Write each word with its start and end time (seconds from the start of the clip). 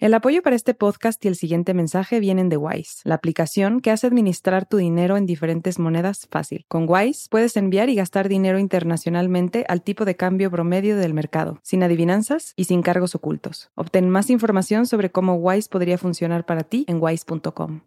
El 0.00 0.14
apoyo 0.14 0.40
para 0.40 0.56
este 0.56 0.72
podcast 0.72 1.22
y 1.26 1.28
el 1.28 1.36
siguiente 1.36 1.74
mensaje 1.74 2.20
vienen 2.20 2.48
de 2.48 2.56
Wise, 2.56 3.02
la 3.04 3.16
aplicación 3.16 3.80
que 3.80 3.90
hace 3.90 4.06
administrar 4.06 4.64
tu 4.64 4.78
dinero 4.78 5.18
en 5.18 5.26
diferentes 5.26 5.78
monedas 5.78 6.26
fácil. 6.30 6.64
Con 6.68 6.86
Wise 6.88 7.28
puedes 7.28 7.54
enviar 7.58 7.90
y 7.90 7.96
gastar 7.96 8.30
dinero 8.30 8.58
internacionalmente 8.58 9.66
al 9.68 9.82
tipo 9.82 10.06
de 10.06 10.16
cambio 10.16 10.50
promedio 10.50 10.96
del 10.96 11.12
mercado, 11.12 11.60
sin 11.62 11.82
adivinanzas 11.82 12.54
y 12.56 12.64
sin 12.64 12.80
cargos 12.80 13.14
ocultos. 13.14 13.72
Obtén 13.74 14.08
más 14.08 14.30
información 14.30 14.86
sobre 14.86 15.10
cómo 15.10 15.34
Wise 15.34 15.68
podría 15.68 15.98
funcionar 15.98 16.46
para 16.46 16.62
ti 16.62 16.86
en 16.88 16.96
wise.com. 16.98 17.82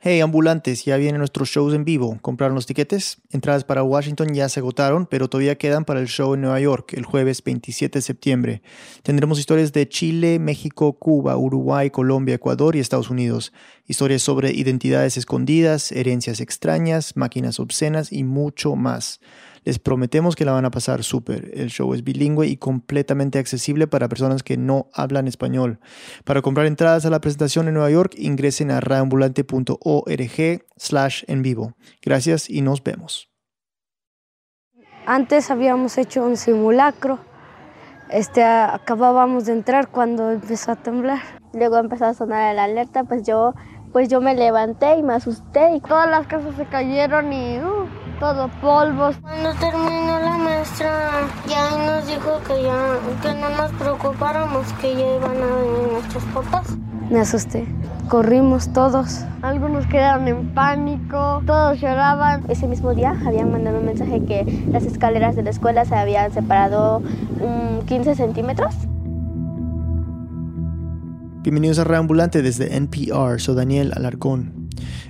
Hey 0.00 0.20
ambulantes, 0.20 0.84
ya 0.84 0.96
vienen 0.96 1.18
nuestros 1.18 1.48
shows 1.48 1.74
en 1.74 1.84
vivo. 1.84 2.18
¿Compraron 2.22 2.54
los 2.54 2.66
tiquetes? 2.66 3.18
Entradas 3.32 3.64
para 3.64 3.82
Washington 3.82 4.32
ya 4.32 4.48
se 4.48 4.60
agotaron, 4.60 5.06
pero 5.06 5.28
todavía 5.28 5.58
quedan 5.58 5.84
para 5.84 5.98
el 5.98 6.06
show 6.06 6.34
en 6.34 6.42
Nueva 6.42 6.60
York 6.60 6.92
el 6.94 7.04
jueves 7.04 7.42
27 7.42 7.98
de 7.98 8.02
septiembre. 8.02 8.62
Tendremos 9.02 9.40
historias 9.40 9.72
de 9.72 9.88
Chile, 9.88 10.38
México, 10.38 10.92
Cuba, 10.92 11.36
Uruguay, 11.36 11.90
Colombia, 11.90 12.36
Ecuador 12.36 12.76
y 12.76 12.78
Estados 12.78 13.10
Unidos. 13.10 13.52
Historias 13.88 14.22
sobre 14.22 14.52
identidades 14.52 15.16
escondidas, 15.16 15.90
herencias 15.90 16.38
extrañas, 16.38 17.16
máquinas 17.16 17.58
obscenas 17.58 18.12
y 18.12 18.22
mucho 18.22 18.76
más. 18.76 19.18
Les 19.64 19.78
prometemos 19.78 20.36
que 20.36 20.44
la 20.44 20.52
van 20.52 20.64
a 20.64 20.70
pasar 20.70 21.02
súper. 21.02 21.50
El 21.54 21.70
show 21.70 21.92
es 21.94 22.04
bilingüe 22.04 22.46
y 22.46 22.56
completamente 22.56 23.38
accesible 23.38 23.86
para 23.86 24.08
personas 24.08 24.42
que 24.42 24.56
no 24.56 24.88
hablan 24.92 25.28
español. 25.28 25.80
Para 26.24 26.42
comprar 26.42 26.66
entradas 26.66 27.04
a 27.06 27.10
la 27.10 27.20
presentación 27.20 27.68
en 27.68 27.74
Nueva 27.74 27.90
York, 27.90 28.14
ingresen 28.16 28.70
a 28.70 28.80
radioambulante.org 28.80 30.66
slash 30.76 31.24
en 31.26 31.42
vivo. 31.42 31.74
Gracias 32.02 32.48
y 32.50 32.62
nos 32.62 32.82
vemos. 32.82 33.30
Antes 35.06 35.50
habíamos 35.50 35.96
hecho 35.96 36.24
un 36.24 36.36
simulacro. 36.36 37.18
Este, 38.10 38.42
acabábamos 38.42 39.46
de 39.46 39.52
entrar 39.52 39.88
cuando 39.88 40.30
empezó 40.30 40.72
a 40.72 40.76
temblar. 40.76 41.20
Luego 41.52 41.78
empezó 41.78 42.06
a 42.06 42.14
sonar 42.14 42.54
la 42.54 42.64
alerta, 42.64 43.04
pues 43.04 43.22
yo, 43.26 43.54
pues 43.92 44.08
yo 44.08 44.20
me 44.20 44.34
levanté 44.34 44.96
y 44.98 45.02
me 45.02 45.14
asusté 45.14 45.74
y 45.74 45.80
todas 45.80 46.08
las 46.10 46.26
casas 46.26 46.54
se 46.56 46.66
cayeron 46.66 47.32
y... 47.32 47.58
Uh, 47.58 48.07
todo 48.18 48.48
polvos. 48.60 49.16
Cuando 49.22 49.52
terminó 49.54 50.18
la 50.20 50.36
maestra, 50.38 51.28
ya 51.48 51.70
nos 51.86 52.06
dijo 52.06 52.40
que 52.46 52.62
ya 52.62 52.98
que 53.22 53.40
no 53.40 53.50
nos 53.50 53.72
preocupáramos, 53.72 54.72
que 54.74 54.94
ya 54.94 55.16
iban 55.16 55.36
a 55.36 55.56
venir 55.56 55.92
nuestros 55.92 56.24
papás. 56.34 56.76
Me 57.10 57.20
asusté. 57.20 57.66
Corrimos 58.08 58.72
todos. 58.72 59.24
Algunos 59.42 59.86
quedaron 59.86 60.28
en 60.28 60.54
pánico, 60.54 61.42
todos 61.46 61.80
lloraban. 61.80 62.44
Ese 62.48 62.66
mismo 62.66 62.94
día 62.94 63.14
habían 63.26 63.52
mandado 63.52 63.78
un 63.78 63.86
mensaje 63.86 64.24
que 64.24 64.66
las 64.70 64.84
escaleras 64.84 65.36
de 65.36 65.42
la 65.42 65.50
escuela 65.50 65.84
se 65.84 65.94
habían 65.94 66.32
separado 66.32 67.02
15 67.86 68.14
centímetros. 68.14 68.74
Bienvenidos 71.42 71.78
a 71.78 71.84
Reambulante 71.84 72.42
desde 72.42 72.76
NPR, 72.76 73.40
soy 73.40 73.54
Daniel 73.54 73.92
Alarcón. 73.94 74.57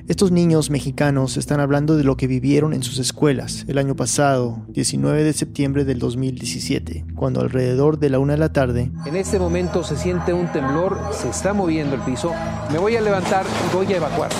Estos 0.07 0.33
niños 0.33 0.71
mexicanos 0.71 1.37
están 1.37 1.61
hablando 1.61 1.97
de 1.97 2.05
lo 2.05 2.17
que 2.17 2.27
vivieron 2.27 2.73
en 2.73 2.83
sus 2.83 2.99
escuelas 2.99 3.65
el 3.69 3.79
año 3.79 3.97
pasado, 3.97 4.65
19 4.69 5.25
de 5.25 5.33
septiembre 5.33 5.85
del 5.85 5.99
2017, 5.99 7.05
cuando 7.15 7.41
alrededor 7.41 7.99
de 7.99 8.11
la 8.11 8.19
una 8.19 8.35
de 8.35 8.39
la 8.39 8.53
tarde... 8.53 8.91
En 9.07 9.17
este 9.17 9.39
momento 9.39 9.83
se 9.85 9.97
siente 9.97 10.33
un 10.33 10.51
temblor, 10.53 10.99
se 11.13 11.29
está 11.29 11.53
moviendo 11.53 11.95
el 11.95 12.01
piso, 12.03 12.33
me 12.73 12.79
voy 12.79 12.97
a 12.97 13.01
levantar 13.01 13.45
y 13.47 13.77
voy 13.77 13.93
a 13.93 13.97
evacuar. 13.97 14.31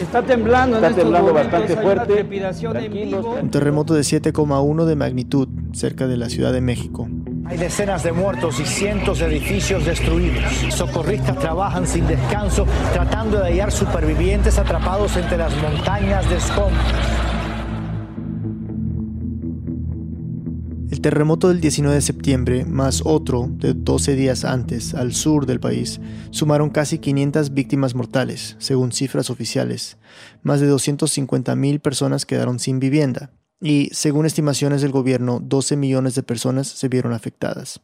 Está 0.00 0.22
temblando, 0.22 0.76
está 0.76 0.94
temblando 0.94 1.34
bastante 1.34 1.76
fuerte. 1.76 2.22
Un 3.42 3.50
terremoto 3.50 3.94
de 3.94 4.02
7,1 4.02 4.84
de 4.84 4.96
magnitud 4.96 5.48
cerca 5.72 6.06
de 6.06 6.16
la 6.16 6.28
Ciudad 6.28 6.52
de 6.52 6.60
México. 6.60 7.08
Hay 7.48 7.56
decenas 7.56 8.02
de 8.02 8.12
muertos 8.12 8.60
y 8.60 8.66
cientos 8.66 9.20
de 9.20 9.26
edificios 9.26 9.82
destruidos. 9.86 10.44
Socorristas 10.68 11.38
trabajan 11.38 11.86
sin 11.86 12.06
descanso 12.06 12.66
tratando 12.92 13.38
de 13.38 13.44
hallar 13.44 13.72
supervivientes 13.72 14.58
atrapados 14.58 15.16
entre 15.16 15.38
las 15.38 15.56
montañas 15.56 16.28
de 16.28 16.36
escombros. 16.36 16.84
El 20.90 21.00
terremoto 21.00 21.48
del 21.48 21.62
19 21.62 21.94
de 21.94 22.02
septiembre, 22.02 22.64
más 22.66 23.00
otro 23.06 23.46
de 23.48 23.72
12 23.72 24.14
días 24.14 24.44
antes, 24.44 24.92
al 24.92 25.14
sur 25.14 25.46
del 25.46 25.58
país, 25.58 26.02
sumaron 26.30 26.68
casi 26.68 26.98
500 26.98 27.54
víctimas 27.54 27.94
mortales, 27.94 28.56
según 28.58 28.92
cifras 28.92 29.30
oficiales. 29.30 29.96
Más 30.42 30.60
de 30.60 30.70
250.000 30.70 31.80
personas 31.80 32.26
quedaron 32.26 32.58
sin 32.58 32.78
vivienda 32.78 33.30
y, 33.60 33.90
según 33.92 34.26
estimaciones 34.26 34.82
del 34.82 34.92
gobierno, 34.92 35.40
12 35.42 35.76
millones 35.76 36.14
de 36.14 36.22
personas 36.22 36.68
se 36.68 36.88
vieron 36.88 37.12
afectadas. 37.12 37.80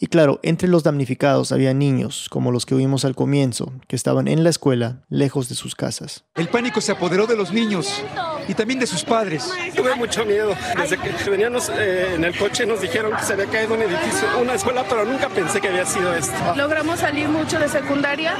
Y 0.00 0.06
claro, 0.06 0.38
entre 0.42 0.68
los 0.68 0.84
damnificados 0.84 1.50
había 1.50 1.74
niños, 1.74 2.28
como 2.30 2.52
los 2.52 2.66
que 2.66 2.76
vimos 2.76 3.04
al 3.04 3.16
comienzo, 3.16 3.72
que 3.88 3.96
estaban 3.96 4.28
en 4.28 4.44
la 4.44 4.50
escuela, 4.50 5.04
lejos 5.08 5.48
de 5.48 5.56
sus 5.56 5.74
casas. 5.74 6.24
El 6.36 6.48
pánico 6.48 6.80
se 6.80 6.92
apoderó 6.92 7.26
de 7.26 7.36
los 7.36 7.52
niños 7.52 8.02
y 8.46 8.54
también 8.54 8.78
de 8.78 8.86
sus 8.86 9.02
padres. 9.02 9.50
Tuve 9.74 9.96
mucho 9.96 10.24
miedo. 10.24 10.54
Desde 10.76 10.98
que 10.98 11.30
veníamos 11.30 11.68
eh, 11.70 12.14
en 12.14 12.24
el 12.24 12.36
coche 12.38 12.64
nos 12.64 12.80
dijeron 12.80 13.12
que 13.16 13.24
se 13.24 13.32
había 13.32 13.46
caído 13.46 13.74
un 13.74 13.82
edificio, 13.82 14.28
una 14.40 14.54
escuela, 14.54 14.84
pero 14.88 15.04
nunca 15.04 15.28
pensé 15.28 15.60
que 15.60 15.68
había 15.68 15.84
sido 15.84 16.14
esto. 16.14 16.32
Logramos 16.54 17.00
salir 17.00 17.28
mucho 17.28 17.58
de 17.58 17.68
secundaria, 17.68 18.36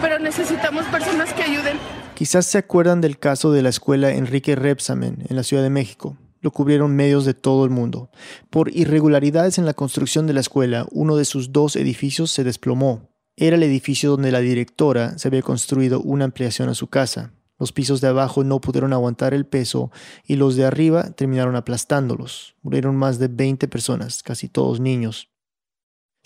pero 0.00 0.18
necesitamos 0.18 0.84
personas 0.86 1.32
que 1.32 1.42
ayuden. 1.42 1.78
Quizás 2.14 2.46
se 2.46 2.58
acuerdan 2.58 3.00
del 3.00 3.18
caso 3.18 3.52
de 3.52 3.62
la 3.62 3.68
escuela 3.68 4.12
Enrique 4.12 4.56
Repsamen 4.56 5.24
en 5.28 5.36
la 5.36 5.42
Ciudad 5.42 5.62
de 5.62 5.70
México. 5.70 6.16
Lo 6.40 6.50
cubrieron 6.52 6.94
medios 6.94 7.24
de 7.24 7.34
todo 7.34 7.64
el 7.64 7.70
mundo. 7.70 8.10
Por 8.50 8.74
irregularidades 8.74 9.58
en 9.58 9.66
la 9.66 9.74
construcción 9.74 10.26
de 10.26 10.32
la 10.32 10.40
escuela, 10.40 10.86
uno 10.92 11.16
de 11.16 11.24
sus 11.24 11.52
dos 11.52 11.76
edificios 11.76 12.30
se 12.30 12.44
desplomó. 12.44 13.08
Era 13.36 13.56
el 13.56 13.62
edificio 13.62 14.10
donde 14.10 14.32
la 14.32 14.40
directora 14.40 15.18
se 15.18 15.28
había 15.28 15.42
construido 15.42 16.00
una 16.00 16.24
ampliación 16.24 16.68
a 16.68 16.74
su 16.74 16.88
casa. 16.88 17.32
Los 17.58 17.72
pisos 17.72 18.00
de 18.00 18.08
abajo 18.08 18.44
no 18.44 18.60
pudieron 18.60 18.92
aguantar 18.92 19.34
el 19.34 19.46
peso 19.46 19.90
y 20.24 20.36
los 20.36 20.54
de 20.54 20.64
arriba 20.64 21.10
terminaron 21.10 21.56
aplastándolos. 21.56 22.54
Murieron 22.62 22.94
más 22.96 23.18
de 23.18 23.26
20 23.28 23.66
personas, 23.66 24.22
casi 24.22 24.48
todos 24.48 24.78
niños. 24.78 25.28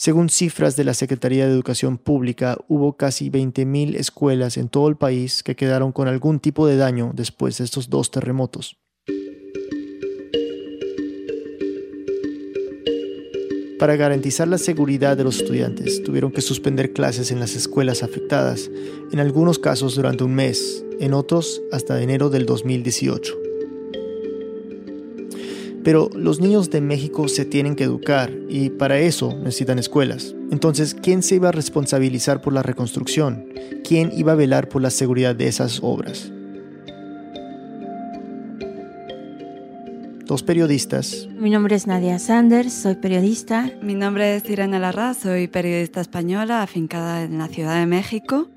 Según 0.05 0.31
cifras 0.31 0.75
de 0.75 0.83
la 0.83 0.95
Secretaría 0.95 1.47
de 1.47 1.53
Educación 1.53 1.97
Pública, 1.97 2.59
hubo 2.67 2.97
casi 2.97 3.31
20.000 3.31 3.95
escuelas 3.95 4.57
en 4.57 4.69
todo 4.69 4.89
el 4.89 4.97
país 4.97 5.45
que 5.45 5.55
quedaron 5.55 5.93
con 5.93 6.09
algún 6.09 6.41
tipo 6.41 6.67
de 6.67 6.77
daño 6.77 7.13
después 7.15 7.59
de 7.59 7.63
estos 7.63 7.89
dos 7.89 8.11
terremotos. 8.11 8.81
Para 13.79 13.95
garantizar 13.95 14.49
la 14.49 14.59
seguridad 14.59 15.17
de 15.17 15.23
los 15.23 15.37
estudiantes, 15.37 16.03
tuvieron 16.03 16.33
que 16.33 16.41
suspender 16.41 16.93
clases 16.93 17.31
en 17.31 17.39
las 17.39 17.55
escuelas 17.55 18.03
afectadas, 18.03 18.73
en 19.13 19.21
algunos 19.21 19.61
casos 19.61 19.95
durante 19.95 20.25
un 20.25 20.35
mes, 20.35 20.85
en 20.99 21.15
otros 21.15 21.63
hasta 21.71 22.03
enero 22.03 22.29
del 22.29 22.45
2018. 22.45 23.52
Pero 25.85 26.11
los 26.15 26.41
niños 26.41 26.71
de 26.71 26.81
México 26.81 27.29
se 27.29 27.45
tienen 27.45 27.75
que 27.75 27.85
educar 27.85 28.31
y 28.49 28.71
para 28.71 28.99
eso 28.99 29.35
necesitan 29.37 29.79
escuelas. 29.79 30.35
Entonces, 30.51 30.95
¿quién 30.95 31.23
se 31.23 31.37
iba 31.37 31.49
a 31.49 31.53
responsabilizar 31.53 32.41
por 32.41 32.53
la 32.53 32.63
reconstrucción? 32.63 33.47
¿Quién 33.83 34.13
iba 34.17 34.33
a 34.33 34.37
velar 34.37 34.69
por 34.69 34.83
la 34.83 34.91
seguridad 34.91 35.35
de 35.35 35.49
esas 35.49 35.81
obras? 35.83 36.31
Dos 40.27 40.43
periodistas. 40.45 41.29
Mi 41.37 41.51
nombre 41.51 41.75
es 41.75 41.87
Nadia 41.87 42.19
Sanders, 42.19 42.73
soy 42.73 42.95
periodista. 42.95 43.71
Mi 43.83 43.95
nombre 43.95 44.37
es 44.37 44.49
Irene 44.49 44.79
Larra, 44.79 45.15
soy 45.15 45.49
periodista 45.49 46.01
española 46.01 46.63
afincada 46.63 47.25
en 47.25 47.39
la 47.39 47.49
Ciudad 47.49 47.81
de 47.81 47.87
México 47.87 48.49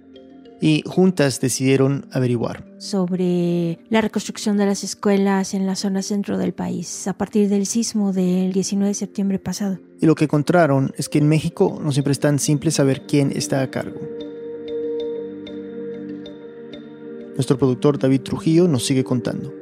y 0.66 0.82
juntas 0.84 1.40
decidieron 1.42 2.08
averiguar. 2.12 2.66
Sobre 2.80 3.78
la 3.92 4.02
reconstrucción 4.02 4.58
de 4.58 4.66
las 4.66 4.84
escuelas 4.84 5.54
en 5.54 5.68
la 5.68 5.76
zona 5.76 6.02
centro 6.02 6.40
del 6.40 6.56
país 6.56 7.08
a 7.08 7.14
partir 7.14 7.50
del 7.50 7.68
sismo 7.68 8.14
del 8.14 8.52
19 8.52 8.88
de 8.88 8.94
septiembre 8.96 9.38
pasado. 9.38 9.78
Y 10.02 10.08
lo 10.08 10.16
que 10.16 10.24
encontraron 10.24 10.92
es 10.98 11.08
que 11.08 11.20
en 11.20 11.28
México 11.28 11.80
no 11.80 11.92
siempre 11.92 12.14
es 12.14 12.20
tan 12.20 12.40
simple 12.40 12.72
saber 12.72 13.06
quién 13.06 13.32
está 13.32 13.62
a 13.62 13.70
cargo. 13.70 14.02
Nuestro 17.36 17.60
productor 17.60 18.00
David 18.00 18.22
Trujillo 18.22 18.68
nos 18.68 18.88
sigue 18.88 19.04
contando. 19.04 19.54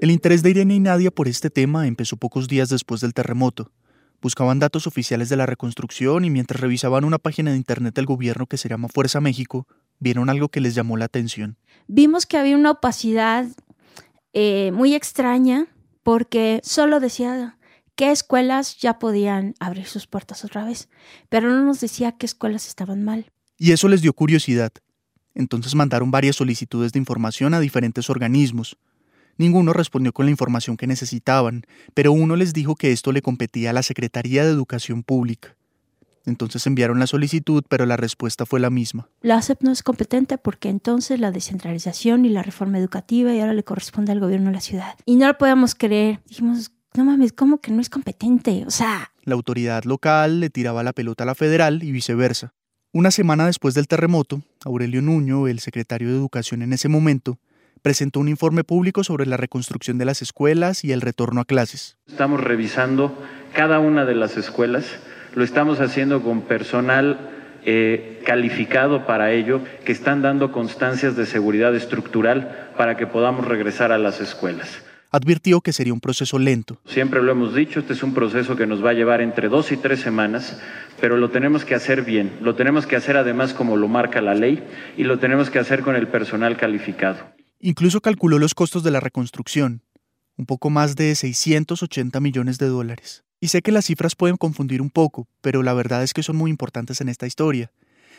El 0.00 0.10
interés 0.10 0.42
de 0.42 0.48
Irene 0.48 0.76
y 0.76 0.80
Nadia 0.80 1.10
por 1.10 1.28
este 1.28 1.50
tema 1.50 1.86
empezó 1.86 2.16
pocos 2.16 2.48
días 2.48 2.70
después 2.70 3.02
del 3.02 3.12
terremoto. 3.12 3.70
Buscaban 4.24 4.58
datos 4.58 4.86
oficiales 4.86 5.28
de 5.28 5.36
la 5.36 5.44
reconstrucción 5.44 6.24
y 6.24 6.30
mientras 6.30 6.58
revisaban 6.58 7.04
una 7.04 7.18
página 7.18 7.50
de 7.50 7.58
internet 7.58 7.94
del 7.94 8.06
gobierno 8.06 8.46
que 8.46 8.56
se 8.56 8.70
llama 8.70 8.88
Fuerza 8.88 9.20
México, 9.20 9.66
vieron 9.98 10.30
algo 10.30 10.48
que 10.48 10.62
les 10.62 10.74
llamó 10.74 10.96
la 10.96 11.04
atención. 11.04 11.58
Vimos 11.88 12.24
que 12.24 12.38
había 12.38 12.56
una 12.56 12.70
opacidad 12.70 13.46
eh, 14.32 14.70
muy 14.72 14.94
extraña 14.94 15.66
porque 16.02 16.62
solo 16.64 17.00
decía 17.00 17.58
qué 17.96 18.12
escuelas 18.12 18.78
ya 18.78 18.98
podían 18.98 19.56
abrir 19.60 19.84
sus 19.84 20.06
puertas 20.06 20.42
otra 20.42 20.64
vez, 20.64 20.88
pero 21.28 21.50
no 21.50 21.62
nos 21.62 21.82
decía 21.82 22.12
qué 22.12 22.24
escuelas 22.24 22.66
estaban 22.66 23.04
mal. 23.04 23.26
Y 23.58 23.72
eso 23.72 23.88
les 23.88 24.00
dio 24.00 24.14
curiosidad. 24.14 24.72
Entonces 25.34 25.74
mandaron 25.74 26.10
varias 26.10 26.36
solicitudes 26.36 26.94
de 26.94 26.98
información 26.98 27.52
a 27.52 27.60
diferentes 27.60 28.08
organismos. 28.08 28.78
Ninguno 29.36 29.72
respondió 29.72 30.12
con 30.12 30.26
la 30.26 30.30
información 30.30 30.76
que 30.76 30.86
necesitaban, 30.86 31.64
pero 31.94 32.12
uno 32.12 32.36
les 32.36 32.52
dijo 32.52 32.76
que 32.76 32.92
esto 32.92 33.12
le 33.12 33.22
competía 33.22 33.70
a 33.70 33.72
la 33.72 33.82
Secretaría 33.82 34.44
de 34.44 34.50
Educación 34.50 35.02
Pública. 35.02 35.56
Entonces 36.26 36.66
enviaron 36.66 36.98
la 36.98 37.06
solicitud, 37.06 37.64
pero 37.68 37.84
la 37.84 37.96
respuesta 37.96 38.46
fue 38.46 38.58
la 38.60 38.70
misma. 38.70 39.08
La 39.20 39.36
ASEP 39.36 39.62
no 39.62 39.70
es 39.70 39.82
competente 39.82 40.38
porque 40.38 40.70
entonces 40.70 41.20
la 41.20 41.30
descentralización 41.30 42.24
y 42.24 42.30
la 42.30 42.42
reforma 42.42 42.78
educativa 42.78 43.34
y 43.34 43.40
ahora 43.40 43.52
le 43.52 43.62
corresponde 43.62 44.12
al 44.12 44.20
gobierno 44.20 44.46
de 44.46 44.54
la 44.54 44.60
ciudad. 44.60 44.94
Y 45.04 45.16
no 45.16 45.26
lo 45.26 45.36
podíamos 45.36 45.74
creer. 45.74 46.20
Dijimos, 46.26 46.72
no 46.94 47.04
mames, 47.04 47.32
¿cómo 47.32 47.60
que 47.60 47.72
no 47.72 47.80
es 47.80 47.90
competente? 47.90 48.64
O 48.66 48.70
sea... 48.70 49.10
La 49.24 49.34
autoridad 49.34 49.84
local 49.84 50.40
le 50.40 50.48
tiraba 50.48 50.82
la 50.82 50.92
pelota 50.92 51.24
a 51.24 51.26
la 51.26 51.34
federal 51.34 51.82
y 51.82 51.92
viceversa. 51.92 52.54
Una 52.92 53.10
semana 53.10 53.46
después 53.46 53.74
del 53.74 53.88
terremoto, 53.88 54.42
Aurelio 54.64 55.02
Nuño, 55.02 55.48
el 55.48 55.58
secretario 55.58 56.08
de 56.08 56.14
Educación 56.14 56.62
en 56.62 56.72
ese 56.72 56.88
momento, 56.88 57.38
presentó 57.84 58.18
un 58.18 58.28
informe 58.28 58.64
público 58.64 59.04
sobre 59.04 59.26
la 59.26 59.36
reconstrucción 59.36 59.98
de 59.98 60.06
las 60.06 60.22
escuelas 60.22 60.84
y 60.84 60.92
el 60.92 61.02
retorno 61.02 61.42
a 61.42 61.44
clases. 61.44 61.98
Estamos 62.08 62.40
revisando 62.40 63.14
cada 63.52 63.78
una 63.78 64.06
de 64.06 64.14
las 64.14 64.38
escuelas, 64.38 64.86
lo 65.34 65.44
estamos 65.44 65.80
haciendo 65.80 66.22
con 66.22 66.40
personal 66.40 67.28
eh, 67.66 68.22
calificado 68.24 69.04
para 69.04 69.32
ello, 69.32 69.60
que 69.84 69.92
están 69.92 70.22
dando 70.22 70.50
constancias 70.50 71.14
de 71.14 71.26
seguridad 71.26 71.76
estructural 71.76 72.70
para 72.78 72.96
que 72.96 73.06
podamos 73.06 73.46
regresar 73.46 73.92
a 73.92 73.98
las 73.98 74.18
escuelas. 74.18 74.82
Advirtió 75.10 75.60
que 75.60 75.74
sería 75.74 75.92
un 75.92 76.00
proceso 76.00 76.38
lento. 76.38 76.80
Siempre 76.86 77.22
lo 77.22 77.32
hemos 77.32 77.54
dicho, 77.54 77.80
este 77.80 77.92
es 77.92 78.02
un 78.02 78.14
proceso 78.14 78.56
que 78.56 78.66
nos 78.66 78.82
va 78.82 78.90
a 78.90 78.94
llevar 78.94 79.20
entre 79.20 79.50
dos 79.50 79.72
y 79.72 79.76
tres 79.76 80.00
semanas, 80.00 80.58
pero 81.02 81.18
lo 81.18 81.28
tenemos 81.28 81.66
que 81.66 81.74
hacer 81.74 82.00
bien, 82.00 82.32
lo 82.40 82.54
tenemos 82.54 82.86
que 82.86 82.96
hacer 82.96 83.18
además 83.18 83.52
como 83.52 83.76
lo 83.76 83.88
marca 83.88 84.22
la 84.22 84.34
ley 84.34 84.64
y 84.96 85.04
lo 85.04 85.18
tenemos 85.18 85.50
que 85.50 85.58
hacer 85.58 85.82
con 85.82 85.96
el 85.96 86.08
personal 86.08 86.56
calificado. 86.56 87.43
Incluso 87.66 88.02
calculó 88.02 88.38
los 88.38 88.54
costos 88.54 88.82
de 88.82 88.90
la 88.90 89.00
reconstrucción, 89.00 89.80
un 90.36 90.44
poco 90.44 90.68
más 90.68 90.96
de 90.96 91.14
680 91.14 92.20
millones 92.20 92.58
de 92.58 92.66
dólares. 92.66 93.24
Y 93.40 93.48
sé 93.48 93.62
que 93.62 93.72
las 93.72 93.86
cifras 93.86 94.14
pueden 94.14 94.36
confundir 94.36 94.82
un 94.82 94.90
poco, 94.90 95.28
pero 95.40 95.62
la 95.62 95.72
verdad 95.72 96.02
es 96.02 96.12
que 96.12 96.22
son 96.22 96.36
muy 96.36 96.50
importantes 96.50 97.00
en 97.00 97.08
esta 97.08 97.26
historia. 97.26 97.72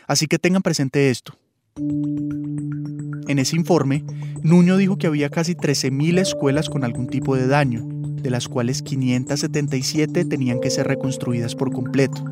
Así 0.08 0.26
que 0.26 0.40
tengan 0.40 0.62
presente 0.62 1.10
esto. 1.10 1.38
En 1.76 3.38
ese 3.38 3.54
informe, 3.54 4.02
Nuño 4.42 4.76
dijo 4.78 4.98
que 4.98 5.06
había 5.06 5.30
casi 5.30 5.54
13.000 5.54 6.18
escuelas 6.18 6.68
con 6.68 6.82
algún 6.82 7.06
tipo 7.06 7.36
de 7.36 7.46
daño, 7.46 7.84
de 7.86 8.30
las 8.30 8.48
cuales 8.48 8.82
577 8.82 10.24
tenían 10.24 10.58
que 10.58 10.70
ser 10.70 10.88
reconstruidas 10.88 11.54
por 11.54 11.70
completo. 11.70 12.24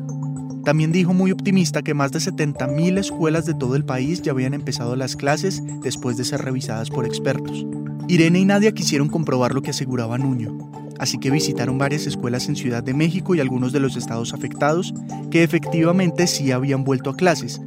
También 0.65 0.91
dijo 0.91 1.13
muy 1.13 1.31
optimista 1.31 1.83
que 1.83 1.93
más 1.93 2.11
de 2.11 2.17
70.000 2.17 2.97
escuelas 2.97 3.45
de 3.45 3.53
todo 3.53 3.75
el 3.75 3.85
país 3.85 4.23
ya 4.23 4.31
habían 4.31 4.55
empezado 4.55 4.95
las 4.95 5.15
clases 5.15 5.61
después 5.81 6.17
de 6.17 6.25
ser 6.25 6.41
revisadas 6.41 6.89
por 6.89 7.05
expertos. 7.05 7.67
Irene 8.07 8.39
y 8.39 8.45
Nadia 8.45 8.71
quisieron 8.71 9.07
comprobar 9.07 9.53
lo 9.53 9.61
que 9.61 9.69
aseguraba 9.69 10.17
Nuño, 10.17 10.57
así 10.97 11.19
que 11.19 11.29
visitaron 11.29 11.77
varias 11.77 12.07
escuelas 12.07 12.49
en 12.49 12.55
Ciudad 12.55 12.81
de 12.81 12.95
México 12.95 13.35
y 13.35 13.41
algunos 13.41 13.73
de 13.73 13.79
los 13.79 13.95
estados 13.95 14.33
afectados 14.33 14.91
que 15.29 15.43
efectivamente 15.43 16.25
sí 16.25 16.51
habían 16.51 16.83
vuelto 16.83 17.11
a 17.11 17.15
clases, 17.15 17.61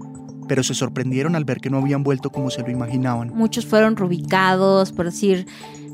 pero 0.48 0.64
se 0.64 0.74
sorprendieron 0.74 1.36
al 1.36 1.44
ver 1.44 1.60
que 1.60 1.70
no 1.70 1.78
habían 1.78 2.02
vuelto 2.02 2.30
como 2.30 2.50
se 2.50 2.62
lo 2.62 2.70
imaginaban. 2.70 3.30
Muchos 3.32 3.64
fueron 3.64 3.94
reubicados, 3.96 4.90
por 4.90 5.04
decir, 5.04 5.46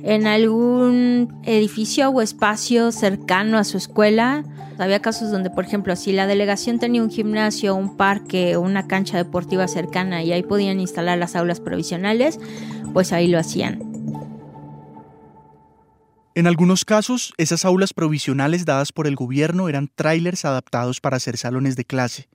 en 0.03 0.27
algún 0.27 1.35
edificio 1.43 2.09
o 2.09 2.23
espacio 2.23 2.93
cercano 2.93 3.59
a 3.59 3.65
su 3.65 3.77
escuela. 3.77 4.43
Había 4.79 5.01
casos 5.01 5.31
donde, 5.31 5.51
por 5.51 5.65
ejemplo, 5.65 5.95
si 5.97 6.13
la 6.13 6.27
delegación 6.27 6.79
tenía 6.79 7.03
un 7.03 7.11
gimnasio, 7.11 7.75
un 7.75 7.97
parque 7.97 8.57
o 8.57 8.61
una 8.61 8.87
cancha 8.87 9.17
deportiva 9.17 9.69
cercana 9.69 10.23
y 10.23 10.33
ahí 10.33 10.43
podían 10.43 10.81
instalar 10.81 11.19
las 11.19 11.37
aulas 11.37 11.61
provisionales, 11.61 12.41
pues 12.93 13.13
ahí 13.13 13.29
lo 13.29 13.39
hacían. 13.39 13.81
En 16.35 16.49
algunos 16.49 16.85
casos, 16.85 17.33
esas 17.39 17.65
aulas 17.65 17.93
provisionales 17.93 18.65
dadas 18.65 18.91
por 18.91 19.07
el 19.07 19.15
gobierno 19.15 19.69
eran 19.69 19.89
trailers 19.95 20.45
adaptados 20.45 21.01
para 21.01 21.17
hacer 21.17 21.37
salones 21.37 21.77
de 21.77 21.85
clase. 21.85 22.29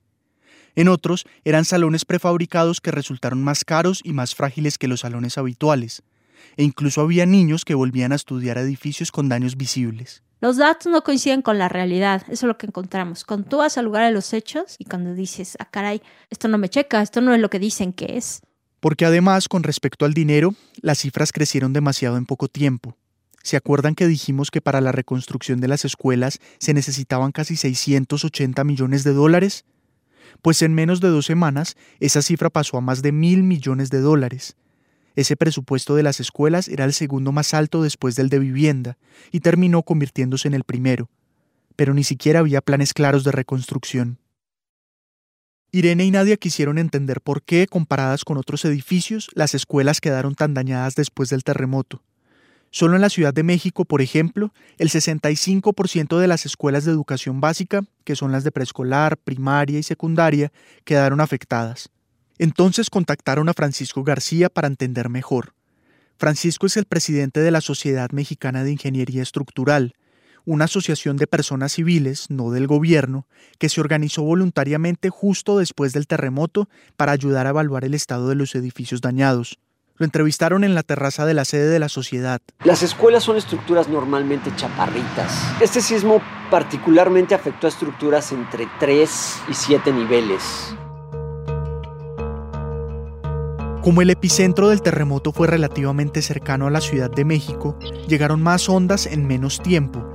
En 0.74 0.88
otros, 0.88 1.26
eran 1.44 1.64
salones 1.64 2.06
prefabricados 2.06 2.80
que 2.80 2.90
resultaron 2.90 3.42
más 3.42 3.64
caros 3.64 4.00
y 4.02 4.12
más 4.12 4.34
frágiles 4.34 4.78
que 4.78 4.88
los 4.88 5.00
salones 5.00 5.36
habituales 5.36 6.02
e 6.56 6.64
incluso 6.64 7.00
había 7.00 7.26
niños 7.26 7.64
que 7.64 7.74
volvían 7.74 8.12
a 8.12 8.16
estudiar 8.16 8.58
edificios 8.58 9.12
con 9.12 9.28
daños 9.28 9.56
visibles. 9.56 10.22
Los 10.40 10.56
datos 10.56 10.90
no 10.90 11.02
coinciden 11.02 11.42
con 11.42 11.58
la 11.58 11.68
realidad, 11.68 12.22
eso 12.28 12.46
es 12.46 12.48
lo 12.48 12.56
que 12.56 12.66
encontramos. 12.66 13.24
Cuando 13.24 13.46
tú 13.46 13.58
vas 13.58 13.76
al 13.76 13.84
lugar 13.84 14.04
de 14.04 14.12
los 14.12 14.32
hechos 14.32 14.76
y 14.78 14.86
cuando 14.86 15.14
dices, 15.14 15.56
ah, 15.60 15.68
caray, 15.70 16.00
esto 16.30 16.48
no 16.48 16.56
me 16.56 16.70
checa, 16.70 17.02
esto 17.02 17.20
no 17.20 17.34
es 17.34 17.40
lo 17.40 17.50
que 17.50 17.58
dicen 17.58 17.92
que 17.92 18.16
es. 18.16 18.40
Porque 18.80 19.04
además, 19.04 19.48
con 19.48 19.62
respecto 19.62 20.06
al 20.06 20.14
dinero, 20.14 20.54
las 20.80 20.98
cifras 20.98 21.32
crecieron 21.32 21.74
demasiado 21.74 22.16
en 22.16 22.24
poco 22.24 22.48
tiempo. 22.48 22.96
¿Se 23.42 23.58
acuerdan 23.58 23.94
que 23.94 24.06
dijimos 24.06 24.50
que 24.50 24.62
para 24.62 24.80
la 24.80 24.92
reconstrucción 24.92 25.60
de 25.60 25.68
las 25.68 25.84
escuelas 25.84 26.38
se 26.58 26.72
necesitaban 26.72 27.32
casi 27.32 27.56
680 27.56 28.64
millones 28.64 29.04
de 29.04 29.12
dólares? 29.12 29.66
Pues 30.40 30.62
en 30.62 30.74
menos 30.74 31.00
de 31.00 31.08
dos 31.08 31.26
semanas, 31.26 31.76
esa 32.00 32.22
cifra 32.22 32.48
pasó 32.48 32.78
a 32.78 32.80
más 32.80 33.02
de 33.02 33.12
mil 33.12 33.42
millones 33.42 33.90
de 33.90 34.00
dólares. 34.00 34.56
Ese 35.16 35.36
presupuesto 35.36 35.94
de 35.96 36.02
las 36.02 36.20
escuelas 36.20 36.68
era 36.68 36.84
el 36.84 36.92
segundo 36.92 37.32
más 37.32 37.54
alto 37.54 37.82
después 37.82 38.14
del 38.14 38.28
de 38.28 38.38
vivienda 38.38 38.98
y 39.32 39.40
terminó 39.40 39.82
convirtiéndose 39.82 40.48
en 40.48 40.54
el 40.54 40.64
primero, 40.64 41.08
pero 41.76 41.94
ni 41.94 42.04
siquiera 42.04 42.40
había 42.40 42.60
planes 42.60 42.92
claros 42.92 43.24
de 43.24 43.32
reconstrucción. 43.32 44.18
Irene 45.72 46.04
y 46.04 46.10
Nadia 46.10 46.36
quisieron 46.36 46.78
entender 46.78 47.20
por 47.20 47.42
qué, 47.42 47.66
comparadas 47.68 48.24
con 48.24 48.36
otros 48.36 48.64
edificios, 48.64 49.28
las 49.34 49.54
escuelas 49.54 50.00
quedaron 50.00 50.34
tan 50.34 50.52
dañadas 50.52 50.96
después 50.96 51.28
del 51.28 51.44
terremoto. 51.44 52.02
Solo 52.72 52.94
en 52.96 53.02
la 53.02 53.10
Ciudad 53.10 53.34
de 53.34 53.42
México, 53.42 53.84
por 53.84 54.00
ejemplo, 54.00 54.52
el 54.78 54.90
65% 54.90 56.18
de 56.18 56.26
las 56.28 56.46
escuelas 56.46 56.84
de 56.84 56.92
educación 56.92 57.40
básica, 57.40 57.82
que 58.04 58.16
son 58.16 58.30
las 58.30 58.44
de 58.44 58.52
preescolar, 58.52 59.16
primaria 59.16 59.78
y 59.78 59.82
secundaria, 59.82 60.52
quedaron 60.84 61.20
afectadas. 61.20 61.90
Entonces 62.40 62.88
contactaron 62.88 63.50
a 63.50 63.52
Francisco 63.52 64.02
García 64.02 64.48
para 64.48 64.66
entender 64.66 65.10
mejor. 65.10 65.52
Francisco 66.16 66.64
es 66.64 66.78
el 66.78 66.86
presidente 66.86 67.40
de 67.40 67.50
la 67.50 67.60
Sociedad 67.60 68.12
Mexicana 68.12 68.64
de 68.64 68.72
Ingeniería 68.72 69.22
Estructural, 69.22 69.92
una 70.46 70.64
asociación 70.64 71.18
de 71.18 71.26
personas 71.26 71.72
civiles, 71.72 72.30
no 72.30 72.50
del 72.50 72.66
gobierno, 72.66 73.26
que 73.58 73.68
se 73.68 73.82
organizó 73.82 74.22
voluntariamente 74.22 75.10
justo 75.10 75.58
después 75.58 75.92
del 75.92 76.06
terremoto 76.06 76.70
para 76.96 77.12
ayudar 77.12 77.46
a 77.46 77.50
evaluar 77.50 77.84
el 77.84 77.92
estado 77.92 78.30
de 78.30 78.36
los 78.36 78.54
edificios 78.54 79.02
dañados. 79.02 79.58
Lo 79.98 80.06
entrevistaron 80.06 80.64
en 80.64 80.74
la 80.74 80.82
terraza 80.82 81.26
de 81.26 81.34
la 81.34 81.44
sede 81.44 81.68
de 81.68 81.78
la 81.78 81.90
sociedad. 81.90 82.40
Las 82.64 82.82
escuelas 82.82 83.22
son 83.22 83.36
estructuras 83.36 83.86
normalmente 83.90 84.50
chaparritas. 84.56 85.30
Este 85.60 85.82
sismo 85.82 86.22
particularmente 86.50 87.34
afectó 87.34 87.66
a 87.66 87.68
estructuras 87.68 88.32
entre 88.32 88.66
3 88.78 89.42
y 89.50 89.52
7 89.52 89.92
niveles. 89.92 90.74
Como 93.82 94.02
el 94.02 94.10
epicentro 94.10 94.68
del 94.68 94.82
terremoto 94.82 95.32
fue 95.32 95.46
relativamente 95.46 96.20
cercano 96.20 96.66
a 96.66 96.70
la 96.70 96.82
Ciudad 96.82 97.10
de 97.10 97.24
México, 97.24 97.78
llegaron 98.08 98.42
más 98.42 98.68
ondas 98.68 99.06
en 99.06 99.26
menos 99.26 99.62
tiempo. 99.62 100.06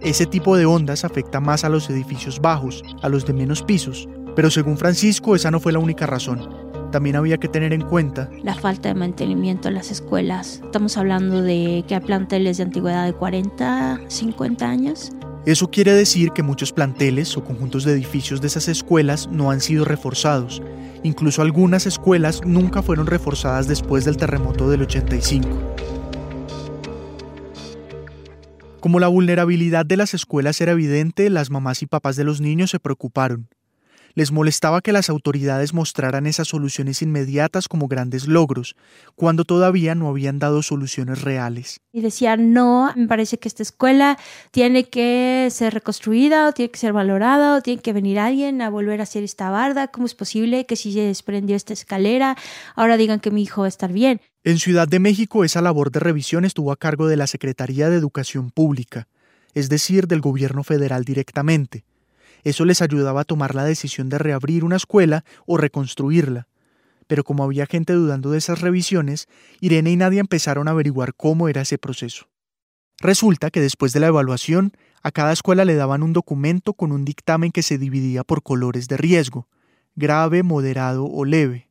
Ese 0.00 0.24
tipo 0.24 0.56
de 0.56 0.66
ondas 0.66 1.04
afecta 1.04 1.40
más 1.40 1.64
a 1.64 1.68
los 1.68 1.90
edificios 1.90 2.40
bajos, 2.40 2.84
a 3.02 3.08
los 3.08 3.26
de 3.26 3.32
menos 3.32 3.64
pisos, 3.64 4.08
pero 4.36 4.50
según 4.50 4.78
Francisco 4.78 5.34
esa 5.34 5.50
no 5.50 5.58
fue 5.58 5.72
la 5.72 5.80
única 5.80 6.06
razón. 6.06 6.48
También 6.92 7.16
había 7.16 7.38
que 7.38 7.48
tener 7.48 7.72
en 7.72 7.82
cuenta 7.82 8.30
la 8.44 8.54
falta 8.54 8.88
de 8.88 8.94
mantenimiento 8.94 9.66
en 9.66 9.74
las 9.74 9.90
escuelas. 9.90 10.60
Estamos 10.64 10.96
hablando 10.96 11.42
de 11.42 11.84
que 11.88 11.96
hay 11.96 12.00
planteles 12.00 12.58
de 12.58 12.62
antigüedad 12.62 13.04
de 13.04 13.14
40, 13.14 14.00
50 14.06 14.64
años 14.64 15.10
eso 15.48 15.70
quiere 15.70 15.94
decir 15.94 16.32
que 16.32 16.42
muchos 16.42 16.74
planteles 16.74 17.34
o 17.38 17.42
conjuntos 17.42 17.84
de 17.84 17.92
edificios 17.92 18.42
de 18.42 18.48
esas 18.48 18.68
escuelas 18.68 19.28
no 19.28 19.50
han 19.50 19.62
sido 19.62 19.86
reforzados. 19.86 20.60
Incluso 21.02 21.42
algunas 21.42 21.86
escuelas 21.86 22.40
nunca 22.44 22.82
fueron 22.82 23.06
reforzadas 23.06 23.68
después 23.68 24.04
del 24.04 24.16
terremoto 24.16 24.68
del 24.68 24.82
85. 24.82 25.48
Como 28.80 29.00
la 29.00 29.08
vulnerabilidad 29.08 29.84
de 29.84 29.96
las 29.96 30.14
escuelas 30.14 30.60
era 30.60 30.72
evidente, 30.72 31.30
las 31.30 31.50
mamás 31.50 31.82
y 31.82 31.86
papás 31.86 32.16
de 32.16 32.24
los 32.24 32.40
niños 32.40 32.70
se 32.70 32.80
preocuparon. 32.80 33.48
Les 34.18 34.32
molestaba 34.32 34.80
que 34.80 34.90
las 34.90 35.10
autoridades 35.10 35.72
mostraran 35.72 36.26
esas 36.26 36.48
soluciones 36.48 37.02
inmediatas 37.02 37.68
como 37.68 37.86
grandes 37.86 38.26
logros, 38.26 38.74
cuando 39.14 39.44
todavía 39.44 39.94
no 39.94 40.08
habían 40.08 40.40
dado 40.40 40.62
soluciones 40.62 41.22
reales. 41.22 41.78
Y 41.92 42.00
decían, 42.00 42.52
no, 42.52 42.92
me 42.96 43.06
parece 43.06 43.38
que 43.38 43.46
esta 43.46 43.62
escuela 43.62 44.18
tiene 44.50 44.88
que 44.88 45.46
ser 45.52 45.72
reconstruida, 45.72 46.48
o 46.48 46.52
tiene 46.52 46.72
que 46.72 46.80
ser 46.80 46.92
valorada, 46.92 47.54
o 47.54 47.60
tiene 47.60 47.80
que 47.80 47.92
venir 47.92 48.18
alguien 48.18 48.60
a 48.60 48.70
volver 48.70 48.98
a 48.98 49.04
hacer 49.04 49.22
esta 49.22 49.50
barda. 49.50 49.86
¿Cómo 49.86 50.06
es 50.06 50.16
posible 50.16 50.66
que 50.66 50.74
si 50.74 50.92
se 50.92 51.02
desprendió 51.02 51.54
esta 51.54 51.72
escalera, 51.72 52.36
ahora 52.74 52.96
digan 52.96 53.20
que 53.20 53.30
mi 53.30 53.44
hijo 53.44 53.60
va 53.60 53.66
a 53.66 53.68
estar 53.68 53.92
bien? 53.92 54.20
En 54.42 54.58
Ciudad 54.58 54.88
de 54.88 54.98
México 54.98 55.44
esa 55.44 55.62
labor 55.62 55.92
de 55.92 56.00
revisión 56.00 56.44
estuvo 56.44 56.72
a 56.72 56.76
cargo 56.76 57.06
de 57.06 57.16
la 57.16 57.28
Secretaría 57.28 57.88
de 57.88 57.98
Educación 57.98 58.50
Pública, 58.50 59.06
es 59.54 59.68
decir, 59.68 60.08
del 60.08 60.20
gobierno 60.20 60.64
federal 60.64 61.04
directamente. 61.04 61.84
Eso 62.44 62.64
les 62.64 62.82
ayudaba 62.82 63.22
a 63.22 63.24
tomar 63.24 63.54
la 63.54 63.64
decisión 63.64 64.08
de 64.08 64.18
reabrir 64.18 64.64
una 64.64 64.76
escuela 64.76 65.24
o 65.46 65.56
reconstruirla. 65.56 66.48
Pero 67.06 67.24
como 67.24 67.42
había 67.42 67.66
gente 67.66 67.92
dudando 67.92 68.30
de 68.30 68.38
esas 68.38 68.60
revisiones, 68.60 69.28
Irene 69.60 69.90
y 69.90 69.96
Nadia 69.96 70.20
empezaron 70.20 70.68
a 70.68 70.72
averiguar 70.72 71.14
cómo 71.14 71.48
era 71.48 71.62
ese 71.62 71.78
proceso. 71.78 72.28
Resulta 73.00 73.50
que 73.50 73.60
después 73.60 73.92
de 73.92 74.00
la 74.00 74.08
evaluación, 74.08 74.72
a 75.02 75.10
cada 75.10 75.32
escuela 75.32 75.64
le 75.64 75.76
daban 75.76 76.02
un 76.02 76.12
documento 76.12 76.72
con 76.74 76.92
un 76.92 77.04
dictamen 77.04 77.52
que 77.52 77.62
se 77.62 77.78
dividía 77.78 78.24
por 78.24 78.42
colores 78.42 78.88
de 78.88 78.96
riesgo, 78.96 79.48
grave, 79.94 80.42
moderado 80.42 81.06
o 81.06 81.24
leve. 81.24 81.68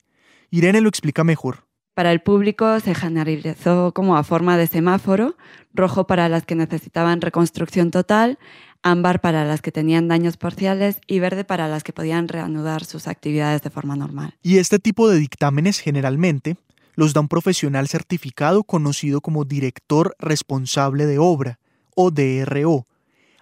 Irene 0.50 0.82
lo 0.82 0.90
explica 0.90 1.24
mejor. 1.24 1.68
Para 1.94 2.12
el 2.12 2.22
público 2.22 2.80
se 2.80 2.94
generalizó 2.94 3.92
como 3.92 4.18
a 4.18 4.24
forma 4.24 4.56
de 4.56 4.68
semáforo, 4.68 5.36
rojo 5.74 6.06
para 6.06 6.30
las 6.30 6.46
que 6.46 6.54
necesitaban 6.54 7.22
reconstrucción 7.22 7.90
total, 7.90 8.38
ámbar 8.84 9.22
para 9.22 9.46
las 9.46 9.62
que 9.62 9.72
tenían 9.72 10.08
daños 10.08 10.38
parciales 10.38 11.00
y 11.08 11.20
verde 11.20 11.44
para 11.44 11.68
las 11.68 11.84
que 11.84 11.94
podían 11.94 12.28
reanudar 12.28 12.86
sus 12.86 13.08
actividades 13.08 13.62
de 13.62 13.70
forma 13.70 13.96
normal. 13.96 14.36
Y 14.42 14.58
este 14.58 14.80
tipo 14.80 15.10
de 15.10 15.20
dictámenes 15.20 15.80
generalmente 15.80 16.58
los 16.96 17.14
da 17.14 17.22
un 17.22 17.28
profesional 17.28 17.88
certificado 17.88 18.64
conocido 18.64 19.22
como 19.22 19.46
director 19.46 20.16
responsable 20.20 21.06
de 21.06 21.20
obra, 21.20 21.60
o 21.96 22.12
DRO. 22.12 22.88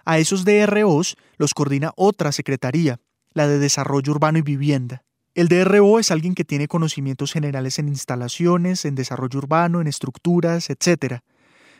A 0.04 0.18
esos 0.18 0.44
DROs 0.44 1.16
los 1.36 1.52
coordina 1.54 1.92
otra 1.96 2.32
secretaría, 2.32 3.00
la 3.32 3.48
de 3.48 3.58
Desarrollo 3.58 4.12
Urbano 4.12 4.38
y 4.38 4.42
Vivienda. 4.42 5.02
El 5.34 5.48
DRO 5.48 5.98
es 5.98 6.10
alguien 6.10 6.34
que 6.34 6.44
tiene 6.44 6.68
conocimientos 6.68 7.32
generales 7.32 7.78
en 7.78 7.88
instalaciones, 7.88 8.86
en 8.86 8.94
desarrollo 8.94 9.38
urbano, 9.38 9.82
en 9.82 9.86
estructuras, 9.86 10.70
etc. 10.70 11.20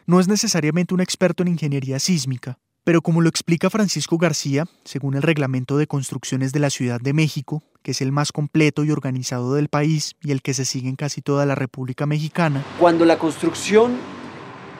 No 0.07 0.21
es 0.21 0.29
necesariamente 0.29 0.93
un 0.93 1.01
experto 1.01 1.43
en 1.43 1.49
ingeniería 1.49 1.99
sísmica, 1.99 2.59
pero 2.87 3.02
como 3.02 3.21
lo 3.21 3.28
explica 3.28 3.69
Francisco 3.69 4.16
García, 4.16 4.64
según 4.85 5.16
el 5.16 5.23
reglamento 5.23 5.76
de 5.76 5.88
construcciones 5.88 6.52
de 6.52 6.61
la 6.61 6.71
Ciudad 6.71 7.00
de 7.00 7.12
México, 7.12 7.64
que 7.83 7.90
es 7.90 8.00
el 8.00 8.12
más 8.12 8.31
completo 8.31 8.85
y 8.85 8.93
organizado 8.93 9.55
del 9.55 9.66
país 9.66 10.14
y 10.23 10.31
el 10.31 10.40
que 10.40 10.55
se 10.55 10.64
sigue 10.64 10.88
en 10.88 10.95
casi 10.95 11.21
toda 11.21 11.45
la 11.47 11.57
República 11.57 12.07
Mexicana. 12.07 12.62
Cuando 12.78 13.05
la 13.05 13.19
construcción 13.19 13.97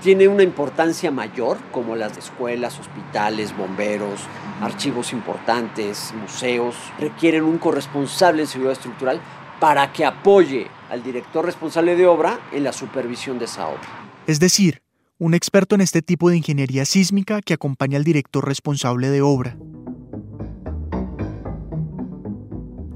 tiene 0.05 0.29
una 0.29 0.45
importancia 0.45 1.11
mayor, 1.11 1.59
como 1.73 1.97
las 1.97 2.15
de 2.15 2.21
escuelas, 2.21 2.79
hospitales, 2.79 3.57
bomberos, 3.57 4.21
archivos 4.61 5.13
importantes, 5.13 6.15
museos, 6.21 6.77
requieren 7.01 7.43
un 7.43 7.59
corresponsable 7.59 8.43
en 8.43 8.47
seguridad 8.47 8.75
estructural 8.75 9.21
para 9.59 9.93
que 9.93 10.05
apoye 10.05 10.69
al 10.91 11.03
director 11.03 11.45
responsable 11.45 11.97
de 11.97 12.07
obra 12.07 12.39
en 12.53 12.63
la 12.63 12.73
supervisión 12.73 13.41
de 13.41 13.47
esa 13.47 13.67
obra. 13.67 13.83
Es 14.29 14.39
decir, 14.39 14.86
un 15.19 15.33
experto 15.33 15.75
en 15.75 15.81
este 15.81 16.03
tipo 16.03 16.29
de 16.29 16.37
ingeniería 16.37 16.85
sísmica 16.85 17.41
que 17.41 17.55
acompaña 17.55 17.97
al 17.97 18.05
director 18.05 18.47
responsable 18.47 19.09
de 19.09 19.23
obra. 19.23 19.57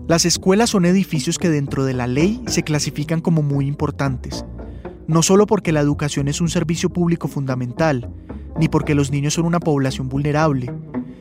Las 0.06 0.26
escuelas 0.26 0.70
son 0.70 0.84
edificios 0.84 1.38
que 1.38 1.48
dentro 1.48 1.84
de 1.84 1.94
la 1.94 2.06
ley 2.06 2.42
se 2.46 2.62
clasifican 2.62 3.22
como 3.22 3.42
muy 3.42 3.66
importantes, 3.66 4.44
no 5.06 5.22
solo 5.22 5.46
porque 5.46 5.72
la 5.72 5.80
educación 5.80 6.28
es 6.28 6.42
un 6.42 6.50
servicio 6.50 6.90
público 6.90 7.26
fundamental, 7.26 8.12
ni 8.58 8.68
porque 8.68 8.94
los 8.94 9.10
niños 9.10 9.34
son 9.34 9.46
una 9.46 9.60
población 9.60 10.10
vulnerable, 10.10 10.70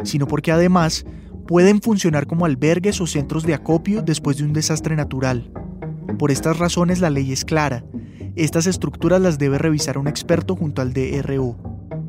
sino 0.03 0.27
porque 0.27 0.51
además 0.51 1.06
pueden 1.48 1.82
funcionar 1.82 2.27
como 2.27 2.46
albergues 2.46 3.00
o 3.00 3.08
centros 3.08 3.44
de 3.44 3.53
acopio 3.53 4.01
después 4.01 4.38
de 4.38 4.44
un 4.44 4.51
desastre 4.51 4.98
natural. 4.98 5.50
Por 6.18 6.29
estas 6.29 6.60
razones 6.60 7.00
la 7.00 7.10
ley 7.10 7.32
es 7.32 7.46
clara. 7.46 7.86
Estas 8.39 8.67
estructuras 8.67 9.22
las 9.22 9.38
debe 9.38 9.58
revisar 9.58 9.98
un 9.98 10.08
experto 10.08 10.55
junto 10.55 10.81
al 10.81 10.93
DRO. 10.93 11.58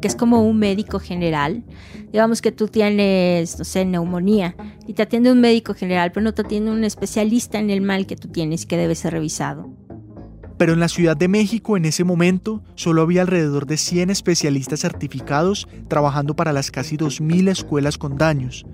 Que 0.01 0.09
es 0.09 0.17
como 0.17 0.43
un 0.43 0.59
médico 0.59 0.99
general 0.99 1.65
digamos 2.13 2.43
que 2.43 2.53
tú 2.53 2.69
tienes, 2.69 3.59
no 3.59 3.65
sé, 3.65 3.85
neumonía 3.85 4.55
y 4.87 4.95
te 4.95 5.03
atiende 5.03 5.33
un 5.33 5.41
médico 5.41 5.75
general, 5.75 6.13
pero 6.13 6.25
no 6.25 6.35
te 6.35 6.43
atiende 6.43 6.71
un 6.71 6.85
especialista 6.85 7.59
en 7.59 7.71
el 7.71 7.81
mal 7.81 8.07
que 8.07 8.17
tú 8.17 8.29
tienes 8.29 8.67
que 8.67 8.77
debe 8.77 8.95
ser 8.95 9.13
revisado. 9.13 9.71
Pero 10.57 10.75
en 10.75 10.81
la 10.81 10.89
Ciudad 10.89 11.17
de 11.17 11.29
México 11.29 11.77
en 11.77 11.87
ese 11.87 12.05
momento 12.05 12.63
solo 12.75 13.03
había 13.03 13.23
alrededor 13.23 13.67
de 13.67 13.79
100 13.79 14.11
especialistas 14.11 14.81
certificados 14.81 15.69
trabajando 15.89 16.37
para 16.37 16.53
las 16.53 16.71
casi 16.71 16.97
2.000 16.97 17.49
escuelas 17.49 17.97
con 17.97 18.19
daños. 18.19 18.67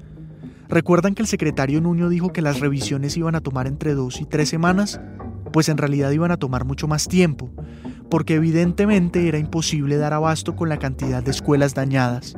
¿Recuerdan 0.69 1.15
que 1.15 1.23
el 1.23 1.29
secretario 1.29 1.81
Nuño 1.81 2.09
dijo 2.09 2.33
que 2.33 2.43
las 2.43 2.59
revisiones 2.59 3.17
iban 3.17 3.37
a 3.37 3.41
tomar 3.41 3.69
entre 3.69 3.95
dos 3.95 4.21
y 4.21 4.25
tres 4.25 4.49
semanas? 4.49 5.01
Pues 5.57 5.71
en 5.71 5.79
realidad 5.79 6.11
iban 6.11 6.31
a 6.33 6.37
tomar 6.37 6.67
mucho 6.67 6.87
más 6.87 7.09
tiempo, 7.09 7.51
porque 8.11 8.35
evidentemente 8.35 9.27
era 9.27 9.39
imposible 9.39 9.97
dar 9.97 10.13
abasto 10.13 10.55
con 10.55 10.69
la 10.69 10.79
cantidad 10.79 11.23
de 11.23 11.31
escuelas 11.31 11.73
dañadas. 11.73 12.37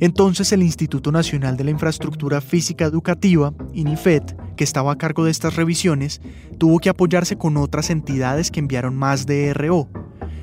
Entonces 0.00 0.52
el 0.52 0.62
Instituto 0.62 1.12
Nacional 1.12 1.56
de 1.56 1.64
la 1.64 1.70
Infraestructura 1.70 2.42
Física 2.42 2.84
Educativa, 2.84 3.54
INIFED, 3.72 4.22
que 4.54 4.64
estaba 4.64 4.92
a 4.92 4.98
cargo 4.98 5.24
de 5.24 5.30
estas 5.30 5.56
revisiones, 5.56 6.20
tuvo 6.58 6.78
que 6.78 6.90
apoyarse 6.90 7.38
con 7.38 7.56
otras 7.56 7.88
entidades 7.88 8.50
que 8.50 8.60
enviaron 8.60 8.94
más 8.96 9.24
DRO. 9.24 9.88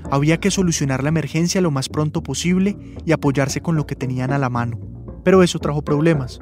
Había 0.09 0.39
que 0.39 0.49
solucionar 0.49 1.03
la 1.03 1.09
emergencia 1.09 1.61
lo 1.61 1.69
más 1.69 1.89
pronto 1.89 2.23
posible 2.23 2.75
y 3.05 3.11
apoyarse 3.11 3.61
con 3.61 3.75
lo 3.75 3.85
que 3.85 3.95
tenían 3.95 4.33
a 4.33 4.39
la 4.39 4.49
mano. 4.49 4.79
Pero 5.23 5.43
eso 5.43 5.59
trajo 5.59 5.83
problemas. 5.83 6.39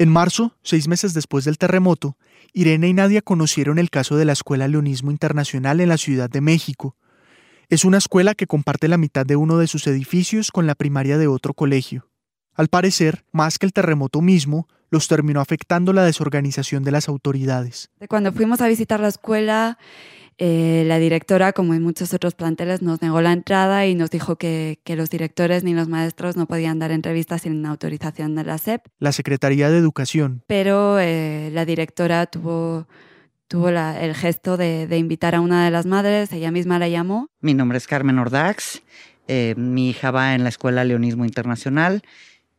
En 0.00 0.08
marzo, 0.08 0.56
seis 0.62 0.88
meses 0.88 1.12
después 1.12 1.44
del 1.44 1.58
terremoto, 1.58 2.16
Irene 2.54 2.88
y 2.88 2.94
Nadia 2.94 3.20
conocieron 3.20 3.78
el 3.78 3.90
caso 3.90 4.16
de 4.16 4.24
la 4.24 4.32
Escuela 4.32 4.66
Leonismo 4.66 5.10
Internacional 5.10 5.78
en 5.78 5.90
la 5.90 5.98
Ciudad 5.98 6.30
de 6.30 6.40
México, 6.40 6.96
es 7.68 7.84
una 7.84 7.98
escuela 7.98 8.34
que 8.34 8.46
comparte 8.46 8.88
la 8.88 8.96
mitad 8.96 9.26
de 9.26 9.36
uno 9.36 9.58
de 9.58 9.66
sus 9.66 9.86
edificios 9.86 10.52
con 10.52 10.66
la 10.66 10.74
primaria 10.74 11.18
de 11.18 11.26
otro 11.26 11.52
colegio. 11.52 12.08
Al 12.54 12.68
parecer, 12.68 13.26
más 13.30 13.58
que 13.58 13.66
el 13.66 13.74
terremoto 13.74 14.22
mismo, 14.22 14.68
los 14.90 15.06
terminó 15.06 15.42
afectando 15.42 15.92
la 15.92 16.02
desorganización 16.02 16.82
de 16.82 16.92
las 16.92 17.06
autoridades. 17.06 17.90
Cuando 18.08 18.32
fuimos 18.32 18.62
a 18.62 18.68
visitar 18.68 19.00
la 19.00 19.08
escuela, 19.08 19.76
eh, 20.42 20.84
la 20.86 20.98
directora, 20.98 21.52
como 21.52 21.74
en 21.74 21.82
muchos 21.82 22.14
otros 22.14 22.34
planteles, 22.34 22.80
nos 22.80 23.02
negó 23.02 23.20
la 23.20 23.32
entrada 23.32 23.86
y 23.86 23.94
nos 23.94 24.10
dijo 24.10 24.36
que, 24.36 24.78
los 24.86 25.10
directores 25.10 25.64
ni 25.64 25.74
los 25.74 25.86
maestros 25.86 26.34
no 26.34 26.46
podían 26.46 26.78
dar 26.78 26.92
entrevistas 26.92 27.42
sin 27.42 27.64
autorización 27.66 28.34
de 28.34 28.44
la 28.44 28.56
SEP. 28.56 28.86
La 28.98 29.12
Secretaría 29.12 29.68
de 29.68 29.76
Educación. 29.76 30.42
Pero 30.46 30.98
eh, 30.98 31.50
la 31.52 31.66
directora 31.66 32.24
tuvo 32.24 32.88
tuvo 33.48 33.68
el 33.68 34.14
gesto 34.14 34.56
de, 34.56 34.88
invitar 34.96 35.34
a 35.34 35.42
una 35.42 35.66
de 35.66 35.70
las 35.70 35.84
madres, 35.84 36.32
ella 36.32 36.50
misma 36.50 36.78
la 36.78 36.88
llamó. 36.88 37.28
Mi 37.40 37.52
nombre 37.52 37.76
es 37.76 37.86
Carmen 37.86 38.18
Ordax, 38.18 38.80
eh, 39.28 39.54
mi 39.58 39.90
hija 39.90 40.10
va 40.10 40.34
en 40.34 40.44
la 40.44 40.48
Escuela 40.48 40.84
Leonismo 40.84 41.26
Internacional, 41.26 42.02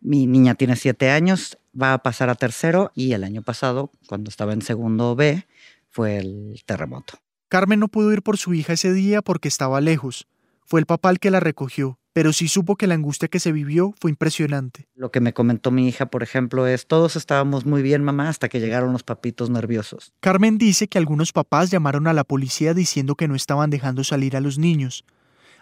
mi 0.01 0.27
niña 0.27 0.53
tiene 0.53 0.75
siete 0.75 1.09
años, 1.09 1.57
va 1.79 1.93
a 1.93 2.03
pasar 2.03 2.29
a 2.29 2.35
tercero 2.35 2.91
y 2.93 3.13
el 3.13 3.23
año 3.23 3.41
pasado, 3.41 3.89
cuando 4.07 4.29
estaba 4.29 4.53
en 4.53 4.61
segundo 4.61 5.15
B, 5.15 5.47
fue 5.89 6.17
el 6.17 6.61
terremoto. 6.67 7.15
Carmen 7.51 7.81
no 7.81 7.89
pudo 7.89 8.13
ir 8.13 8.21
por 8.21 8.37
su 8.37 8.53
hija 8.53 8.71
ese 8.71 8.93
día 8.93 9.21
porque 9.21 9.49
estaba 9.49 9.81
lejos. 9.81 10.25
Fue 10.65 10.79
el 10.79 10.85
papá 10.85 11.09
el 11.09 11.19
que 11.19 11.31
la 11.31 11.41
recogió 11.41 11.99
pero 12.13 12.33
sí 12.33 12.47
supo 12.47 12.75
que 12.75 12.87
la 12.87 12.95
angustia 12.95 13.29
que 13.29 13.39
se 13.39 13.51
vivió 13.51 13.93
fue 13.99 14.11
impresionante. 14.11 14.87
Lo 14.95 15.11
que 15.11 15.21
me 15.21 15.33
comentó 15.33 15.71
mi 15.71 15.87
hija, 15.87 16.07
por 16.07 16.23
ejemplo, 16.23 16.67
es, 16.67 16.85
todos 16.87 17.15
estábamos 17.15 17.65
muy 17.65 17.81
bien, 17.81 18.03
mamá, 18.03 18.27
hasta 18.27 18.49
que 18.49 18.59
llegaron 18.59 18.91
los 18.91 19.03
papitos 19.03 19.49
nerviosos. 19.49 20.11
Carmen 20.19 20.57
dice 20.57 20.87
que 20.87 20.97
algunos 20.97 21.31
papás 21.31 21.71
llamaron 21.71 22.07
a 22.07 22.13
la 22.13 22.25
policía 22.25 22.73
diciendo 22.73 23.15
que 23.15 23.29
no 23.29 23.35
estaban 23.35 23.69
dejando 23.69 24.03
salir 24.03 24.35
a 24.35 24.41
los 24.41 24.57
niños, 24.57 25.05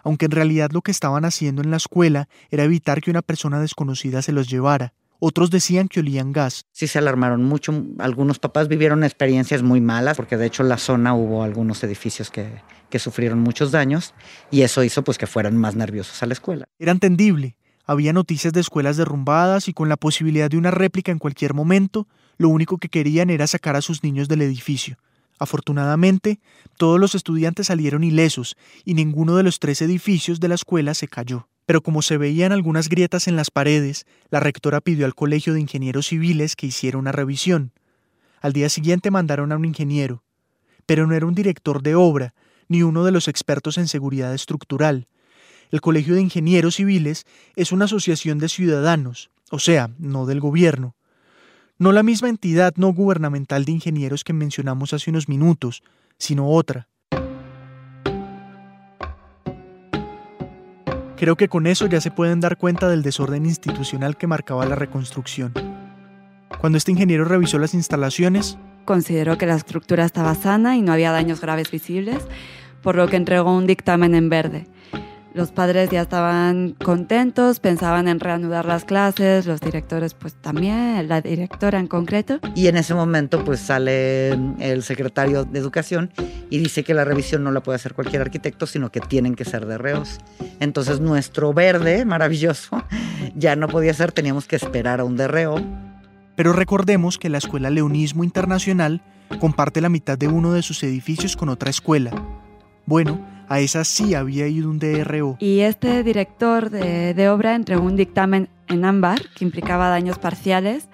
aunque 0.02 0.24
en 0.24 0.32
realidad 0.32 0.70
lo 0.72 0.82
que 0.82 0.90
estaban 0.90 1.24
haciendo 1.24 1.62
en 1.62 1.70
la 1.70 1.76
escuela 1.76 2.28
era 2.50 2.64
evitar 2.64 3.00
que 3.00 3.10
una 3.10 3.22
persona 3.22 3.60
desconocida 3.60 4.20
se 4.22 4.32
los 4.32 4.48
llevara. 4.48 4.92
Otros 5.22 5.50
decían 5.50 5.86
que 5.86 6.00
olían 6.00 6.32
gas. 6.32 6.64
Sí 6.72 6.86
se 6.86 6.98
alarmaron 6.98 7.44
mucho. 7.44 7.84
Algunos 7.98 8.38
papás 8.38 8.68
vivieron 8.68 9.04
experiencias 9.04 9.62
muy 9.62 9.82
malas, 9.82 10.16
porque 10.16 10.38
de 10.38 10.46
hecho 10.46 10.62
en 10.62 10.70
la 10.70 10.78
zona 10.78 11.14
hubo 11.14 11.42
algunos 11.42 11.84
edificios 11.84 12.30
que, 12.30 12.48
que 12.88 12.98
sufrieron 12.98 13.38
muchos 13.38 13.70
daños 13.70 14.14
y 14.50 14.62
eso 14.62 14.82
hizo 14.82 15.04
pues 15.04 15.18
que 15.18 15.26
fueran 15.26 15.58
más 15.58 15.76
nerviosos 15.76 16.22
a 16.22 16.26
la 16.26 16.32
escuela. 16.32 16.68
Era 16.78 16.92
entendible. 16.92 17.56
Había 17.84 18.14
noticias 18.14 18.54
de 18.54 18.60
escuelas 18.60 18.96
derrumbadas 18.96 19.68
y 19.68 19.74
con 19.74 19.90
la 19.90 19.98
posibilidad 19.98 20.48
de 20.48 20.56
una 20.56 20.70
réplica 20.70 21.12
en 21.12 21.18
cualquier 21.18 21.52
momento, 21.52 22.08
lo 22.38 22.48
único 22.48 22.78
que 22.78 22.88
querían 22.88 23.28
era 23.28 23.46
sacar 23.46 23.76
a 23.76 23.82
sus 23.82 24.02
niños 24.02 24.26
del 24.26 24.40
edificio. 24.40 24.96
Afortunadamente, 25.38 26.40
todos 26.78 26.98
los 26.98 27.14
estudiantes 27.14 27.66
salieron 27.66 28.04
ilesos 28.04 28.56
y 28.84 28.94
ninguno 28.94 29.36
de 29.36 29.42
los 29.42 29.58
tres 29.58 29.82
edificios 29.82 30.40
de 30.40 30.48
la 30.48 30.54
escuela 30.54 30.94
se 30.94 31.08
cayó 31.08 31.48
pero 31.70 31.82
como 31.82 32.02
se 32.02 32.18
veían 32.18 32.50
algunas 32.50 32.88
grietas 32.88 33.28
en 33.28 33.36
las 33.36 33.52
paredes, 33.52 34.04
la 34.28 34.40
rectora 34.40 34.80
pidió 34.80 35.06
al 35.06 35.14
Colegio 35.14 35.54
de 35.54 35.60
Ingenieros 35.60 36.08
Civiles 36.08 36.56
que 36.56 36.66
hiciera 36.66 36.98
una 36.98 37.12
revisión. 37.12 37.70
Al 38.40 38.52
día 38.52 38.68
siguiente 38.68 39.12
mandaron 39.12 39.52
a 39.52 39.56
un 39.56 39.64
ingeniero, 39.64 40.24
pero 40.84 41.06
no 41.06 41.14
era 41.14 41.26
un 41.26 41.34
director 41.36 41.80
de 41.80 41.94
obra, 41.94 42.34
ni 42.66 42.82
uno 42.82 43.04
de 43.04 43.12
los 43.12 43.28
expertos 43.28 43.78
en 43.78 43.86
seguridad 43.86 44.34
estructural. 44.34 45.06
El 45.70 45.80
Colegio 45.80 46.16
de 46.16 46.22
Ingenieros 46.22 46.74
Civiles 46.74 47.24
es 47.54 47.70
una 47.70 47.84
asociación 47.84 48.38
de 48.38 48.48
ciudadanos, 48.48 49.30
o 49.52 49.60
sea, 49.60 49.90
no 49.96 50.26
del 50.26 50.40
gobierno. 50.40 50.96
No 51.78 51.92
la 51.92 52.02
misma 52.02 52.30
entidad 52.30 52.74
no 52.78 52.92
gubernamental 52.92 53.64
de 53.64 53.70
ingenieros 53.70 54.24
que 54.24 54.32
mencionamos 54.32 54.92
hace 54.92 55.10
unos 55.10 55.28
minutos, 55.28 55.84
sino 56.18 56.48
otra. 56.50 56.88
Creo 61.20 61.36
que 61.36 61.48
con 61.50 61.66
eso 61.66 61.86
ya 61.86 62.00
se 62.00 62.10
pueden 62.10 62.40
dar 62.40 62.56
cuenta 62.56 62.88
del 62.88 63.02
desorden 63.02 63.44
institucional 63.44 64.16
que 64.16 64.26
marcaba 64.26 64.64
la 64.64 64.74
reconstrucción. 64.74 65.52
Cuando 66.58 66.78
este 66.78 66.92
ingeniero 66.92 67.26
revisó 67.26 67.58
las 67.58 67.74
instalaciones, 67.74 68.56
consideró 68.86 69.36
que 69.36 69.44
la 69.44 69.54
estructura 69.54 70.06
estaba 70.06 70.34
sana 70.34 70.78
y 70.78 70.80
no 70.80 70.94
había 70.94 71.12
daños 71.12 71.42
graves 71.42 71.70
visibles, 71.70 72.26
por 72.80 72.96
lo 72.96 73.06
que 73.08 73.16
entregó 73.16 73.54
un 73.54 73.66
dictamen 73.66 74.14
en 74.14 74.30
verde. 74.30 74.66
Los 75.32 75.52
padres 75.52 75.90
ya 75.90 76.02
estaban 76.02 76.72
contentos, 76.72 77.60
pensaban 77.60 78.08
en 78.08 78.18
reanudar 78.18 78.66
las 78.66 78.84
clases, 78.84 79.46
los 79.46 79.60
directores 79.60 80.14
pues 80.14 80.34
también, 80.34 81.08
la 81.08 81.20
directora 81.20 81.78
en 81.78 81.86
concreto. 81.86 82.40
Y 82.56 82.66
en 82.66 82.76
ese 82.76 82.94
momento 82.94 83.44
pues 83.44 83.60
sale 83.60 84.30
el 84.58 84.82
secretario 84.82 85.44
de 85.44 85.58
Educación 85.58 86.10
y 86.50 86.58
dice 86.58 86.82
que 86.82 86.94
la 86.94 87.04
revisión 87.04 87.44
no 87.44 87.52
la 87.52 87.62
puede 87.62 87.76
hacer 87.76 87.94
cualquier 87.94 88.22
arquitecto, 88.22 88.66
sino 88.66 88.90
que 88.90 89.00
tienen 89.00 89.36
que 89.36 89.44
ser 89.44 89.66
de 89.66 89.78
reos. 89.78 90.18
Entonces 90.58 90.98
nuestro 91.00 91.54
verde, 91.54 92.04
maravilloso, 92.04 92.82
ya 93.36 93.54
no 93.54 93.68
podía 93.68 93.94
ser, 93.94 94.10
teníamos 94.10 94.46
que 94.48 94.56
esperar 94.56 94.98
a 94.98 95.04
un 95.04 95.16
derreo. 95.16 95.62
Pero 96.34 96.52
recordemos 96.52 97.18
que 97.18 97.28
la 97.28 97.38
Escuela 97.38 97.70
Leonismo 97.70 98.24
Internacional 98.24 99.00
comparte 99.38 99.80
la 99.80 99.88
mitad 99.90 100.18
de 100.18 100.26
uno 100.26 100.52
de 100.52 100.62
sus 100.62 100.82
edificios 100.82 101.36
con 101.36 101.50
otra 101.50 101.70
escuela. 101.70 102.10
Bueno, 102.86 103.24
a 103.50 103.58
esa 103.58 103.84
sí 103.84 104.14
había 104.14 104.46
ido 104.46 104.70
un 104.70 104.78
DRO. 104.78 105.36
Y 105.40 105.60
este 105.60 106.04
director 106.04 106.70
de, 106.70 107.28
obra 107.28 107.56
entregó 107.56 107.82
un 107.82 107.96
dictamen 107.96 108.48
en 108.68 108.84
ámbar 108.84 109.20
que 109.34 109.44
implicaba 109.44 109.88
daños 109.88 110.20
parciales 110.20 110.86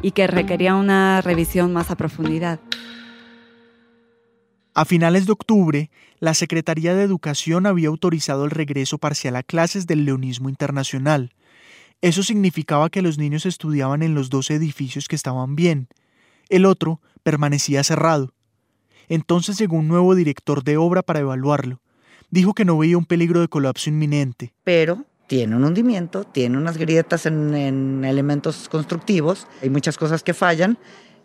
y 0.00 0.12
que 0.12 0.28
requería 0.28 0.76
una 0.76 1.20
revisión 1.22 1.72
más 1.72 1.90
a 1.90 1.96
profundidad. 1.96 2.60
A 4.74 4.84
finales 4.84 5.26
de 5.26 5.32
octubre, 5.32 5.90
la 6.20 6.34
Secretaría 6.34 6.94
de 6.94 7.02
Educación 7.02 7.66
había 7.66 7.88
autorizado 7.88 8.44
el 8.44 8.52
regreso 8.52 8.98
parcial 8.98 9.34
a 9.34 9.42
clases 9.42 9.88
del 9.88 10.04
leonismo 10.04 10.48
internacional. 10.48 11.34
Eso 12.00 12.22
significaba 12.22 12.90
que 12.90 13.02
los 13.02 13.18
niños 13.18 13.44
estudiaban 13.44 14.04
en 14.04 14.14
los 14.14 14.30
dos 14.30 14.52
edificios 14.52 15.08
que 15.08 15.16
estaban 15.16 15.56
bien. 15.56 15.88
El 16.48 16.64
otro 16.64 17.00
permanecía 17.24 17.82
cerrado. 17.82 18.34
Entonces 19.08 19.58
llegó 19.58 19.78
un 19.78 19.88
nuevo 19.88 20.14
director 20.14 20.62
de 20.62 20.76
obra 20.76 21.02
para 21.02 21.18
evaluarlo 21.18 21.80
dijo 22.30 22.54
que 22.54 22.64
no 22.64 22.78
veía 22.78 22.98
un 22.98 23.04
peligro 23.04 23.40
de 23.40 23.48
colapso 23.48 23.90
inminente. 23.90 24.52
Pero 24.64 25.04
tiene 25.26 25.56
un 25.56 25.64
hundimiento, 25.64 26.24
tiene 26.24 26.56
unas 26.56 26.78
grietas 26.78 27.26
en, 27.26 28.04
elementos 28.04 28.68
constructivos, 28.68 29.46
hay 29.62 29.70
muchas 29.70 29.98
cosas 29.98 30.22
que 30.22 30.34
fallan. 30.34 30.78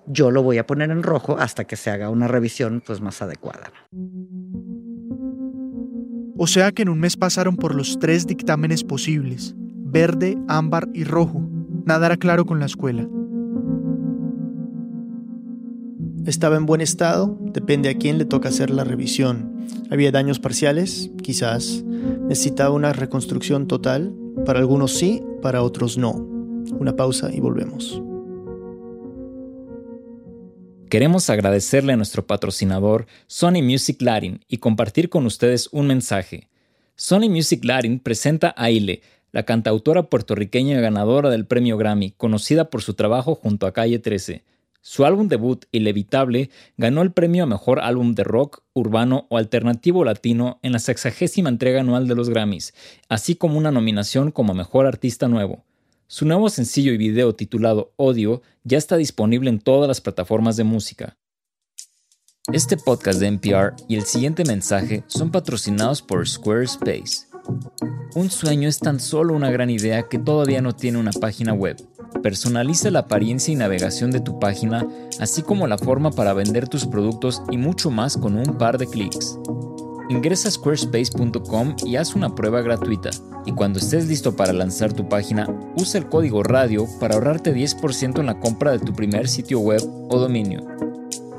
Yo 0.05 0.31
lo 0.31 0.43
voy 0.43 0.57
a 0.57 0.67
poner 0.67 0.91
en 0.91 1.01
rojo 1.01 1.37
hasta 1.39 1.63
que 1.63 1.77
se 1.77 1.89
haga 1.89 2.09
una 2.09 2.27
revisión 2.27 2.83
pues, 2.85 2.99
más 2.99 3.21
adecuada. 3.21 3.71
O 6.37 6.47
sea 6.47 6.73
que 6.73 6.81
en 6.81 6.89
un 6.89 6.99
mes 6.99 7.15
pasaron 7.15 7.55
por 7.55 7.73
los 7.73 7.99
tres 7.99 8.27
dictámenes 8.27 8.83
posibles, 8.83 9.53
verde, 9.55 10.37
ámbar 10.49 10.89
y 10.93 11.05
rojo. 11.05 11.47
Nada 11.85 12.07
era 12.07 12.17
claro 12.17 12.45
con 12.45 12.59
la 12.59 12.65
escuela. 12.65 13.07
Estaba 16.25 16.55
en 16.55 16.65
buen 16.65 16.79
estado, 16.79 17.37
depende 17.41 17.89
a 17.89 17.97
quién 17.97 18.17
le 18.17 18.23
toca 18.23 18.47
hacer 18.47 18.69
la 18.69 18.85
revisión. 18.85 19.67
Había 19.89 20.09
daños 20.09 20.39
parciales, 20.39 21.11
quizás. 21.21 21.83
Necesitaba 21.83 22.69
una 22.69 22.93
reconstrucción 22.93 23.67
total. 23.67 24.13
Para 24.45 24.59
algunos 24.59 24.93
sí, 24.93 25.21
para 25.41 25.61
otros 25.63 25.97
no. 25.97 26.11
Una 26.79 26.95
pausa 26.95 27.29
y 27.33 27.41
volvemos. 27.41 28.01
Queremos 30.89 31.29
agradecerle 31.29 31.91
a 31.91 31.97
nuestro 31.97 32.25
patrocinador 32.25 33.05
Sony 33.27 33.61
Music 33.61 34.01
Latin 34.01 34.45
y 34.47 34.59
compartir 34.59 35.09
con 35.09 35.25
ustedes 35.25 35.67
un 35.73 35.87
mensaje. 35.87 36.47
Sony 36.95 37.29
Music 37.29 37.65
Latin 37.65 37.99
presenta 37.99 38.53
a 38.55 38.71
Ile, 38.71 39.01
la 39.33 39.43
cantautora 39.43 40.03
puertorriqueña 40.03 40.79
ganadora 40.79 41.29
del 41.29 41.47
premio 41.47 41.75
Grammy, 41.77 42.11
conocida 42.11 42.69
por 42.69 42.81
su 42.81 42.93
trabajo 42.93 43.35
junto 43.35 43.67
a 43.67 43.73
Calle 43.73 43.99
13. 43.99 44.43
Su 44.85 45.05
álbum 45.05 45.29
debut, 45.29 45.63
Inevitable, 45.71 46.49
ganó 46.75 47.03
el 47.03 47.13
premio 47.13 47.45
a 47.45 47.47
Mejor 47.47 47.79
Álbum 47.79 48.15
de 48.15 48.25
Rock, 48.25 48.63
Urbano 48.73 49.27
o 49.29 49.37
Alternativo 49.37 50.03
Latino 50.03 50.59
en 50.61 50.73
la 50.73 50.79
sexagésima 50.79 51.47
entrega 51.47 51.79
anual 51.79 52.05
de 52.05 52.15
los 52.15 52.27
Grammys, 52.27 52.73
así 53.07 53.35
como 53.35 53.57
una 53.57 53.71
nominación 53.71 54.31
como 54.31 54.53
Mejor 54.53 54.85
Artista 54.85 55.29
Nuevo. 55.29 55.63
Su 56.07 56.25
nuevo 56.25 56.49
sencillo 56.49 56.91
y 56.91 56.97
video 56.97 57.33
titulado 57.33 57.93
Odio 57.95 58.41
ya 58.65 58.77
está 58.77 58.97
disponible 58.97 59.49
en 59.49 59.59
todas 59.59 59.87
las 59.87 60.01
plataformas 60.01 60.57
de 60.57 60.65
música. 60.65 61.15
Este 62.51 62.75
podcast 62.75 63.21
de 63.21 63.27
NPR 63.27 63.75
y 63.87 63.95
el 63.95 64.03
siguiente 64.03 64.43
mensaje 64.43 65.05
son 65.07 65.31
patrocinados 65.31 66.01
por 66.01 66.27
Squarespace. 66.27 67.32
Un 68.15 68.29
sueño 68.29 68.69
es 68.69 68.79
tan 68.79 68.99
solo 68.99 69.33
una 69.33 69.49
gran 69.49 69.69
idea 69.69 70.03
que 70.03 70.19
todavía 70.19 70.61
no 70.61 70.75
tiene 70.75 70.99
una 70.99 71.11
página 71.11 71.53
web. 71.53 71.77
Personaliza 72.21 72.91
la 72.91 72.99
apariencia 72.99 73.51
y 73.51 73.55
navegación 73.55 74.11
de 74.11 74.19
tu 74.19 74.39
página, 74.39 74.87
así 75.19 75.41
como 75.41 75.67
la 75.67 75.77
forma 75.77 76.11
para 76.11 76.33
vender 76.33 76.67
tus 76.67 76.85
productos 76.85 77.41
y 77.51 77.57
mucho 77.57 77.89
más 77.89 78.15
con 78.15 78.37
un 78.37 78.57
par 78.57 78.77
de 78.77 78.87
clics. 78.87 79.39
Ingresa 80.09 80.49
a 80.49 80.51
squarespace.com 80.51 81.75
y 81.85 81.95
haz 81.95 82.15
una 82.15 82.35
prueba 82.35 82.61
gratuita. 82.61 83.09
Y 83.45 83.51
cuando 83.53 83.79
estés 83.79 84.07
listo 84.07 84.35
para 84.35 84.53
lanzar 84.53 84.93
tu 84.93 85.09
página, 85.09 85.47
usa 85.75 85.99
el 85.99 86.07
código 86.07 86.43
radio 86.43 86.87
para 86.99 87.15
ahorrarte 87.15 87.53
10% 87.53 88.19
en 88.19 88.25
la 88.25 88.39
compra 88.39 88.71
de 88.71 88.79
tu 88.79 88.93
primer 88.93 89.27
sitio 89.27 89.59
web 89.59 89.81
o 90.09 90.19
dominio. 90.19 90.67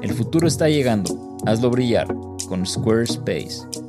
El 0.03 0.13
futuro 0.13 0.49
está 0.49 0.69
llegando. 0.69 1.39
Hazlo 1.47 1.71
brillar 1.71 2.09
con 2.49 2.67
Squarespace. 2.67 3.84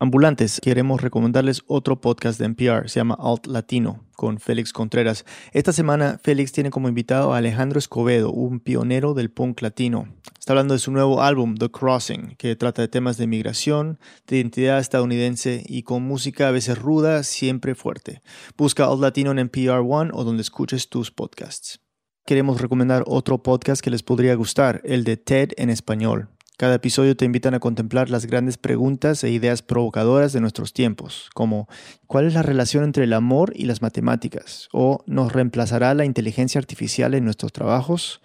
Ambulantes, 0.00 0.60
queremos 0.62 1.00
recomendarles 1.00 1.64
otro 1.66 2.00
podcast 2.00 2.38
de 2.38 2.44
NPR, 2.44 2.88
se 2.88 3.00
llama 3.00 3.18
Alt 3.18 3.48
Latino, 3.48 4.04
con 4.14 4.38
Félix 4.38 4.72
Contreras. 4.72 5.24
Esta 5.50 5.72
semana 5.72 6.20
Félix 6.22 6.52
tiene 6.52 6.70
como 6.70 6.88
invitado 6.88 7.34
a 7.34 7.38
Alejandro 7.38 7.80
Escobedo, 7.80 8.30
un 8.30 8.60
pionero 8.60 9.12
del 9.14 9.32
punk 9.32 9.60
latino. 9.60 10.06
Está 10.38 10.52
hablando 10.52 10.74
de 10.74 10.78
su 10.78 10.92
nuevo 10.92 11.20
álbum, 11.20 11.56
The 11.56 11.70
Crossing, 11.70 12.36
que 12.38 12.54
trata 12.54 12.80
de 12.80 12.86
temas 12.86 13.16
de 13.16 13.26
migración, 13.26 13.98
de 14.28 14.36
identidad 14.36 14.78
estadounidense 14.78 15.64
y 15.66 15.82
con 15.82 16.04
música 16.04 16.46
a 16.46 16.52
veces 16.52 16.78
ruda, 16.78 17.24
siempre 17.24 17.74
fuerte. 17.74 18.22
Busca 18.56 18.84
Alt 18.84 19.00
Latino 19.00 19.32
en 19.32 19.40
NPR 19.40 19.82
One 19.84 20.12
o 20.14 20.22
donde 20.22 20.42
escuches 20.42 20.88
tus 20.88 21.10
podcasts. 21.10 21.80
Queremos 22.24 22.60
recomendar 22.60 23.02
otro 23.08 23.42
podcast 23.42 23.82
que 23.82 23.90
les 23.90 24.04
podría 24.04 24.36
gustar, 24.36 24.80
el 24.84 25.02
de 25.02 25.16
TED 25.16 25.54
en 25.56 25.70
español. 25.70 26.28
Cada 26.58 26.74
episodio 26.74 27.16
te 27.16 27.24
invitan 27.24 27.54
a 27.54 27.60
contemplar 27.60 28.10
las 28.10 28.26
grandes 28.26 28.58
preguntas 28.58 29.22
e 29.22 29.30
ideas 29.30 29.62
provocadoras 29.62 30.32
de 30.32 30.40
nuestros 30.40 30.72
tiempos, 30.72 31.30
como 31.32 31.68
¿cuál 32.08 32.26
es 32.26 32.34
la 32.34 32.42
relación 32.42 32.82
entre 32.82 33.04
el 33.04 33.12
amor 33.12 33.52
y 33.54 33.66
las 33.66 33.80
matemáticas? 33.80 34.68
¿O 34.72 35.04
nos 35.06 35.32
reemplazará 35.32 35.94
la 35.94 36.04
inteligencia 36.04 36.58
artificial 36.58 37.14
en 37.14 37.24
nuestros 37.24 37.52
trabajos? 37.52 38.20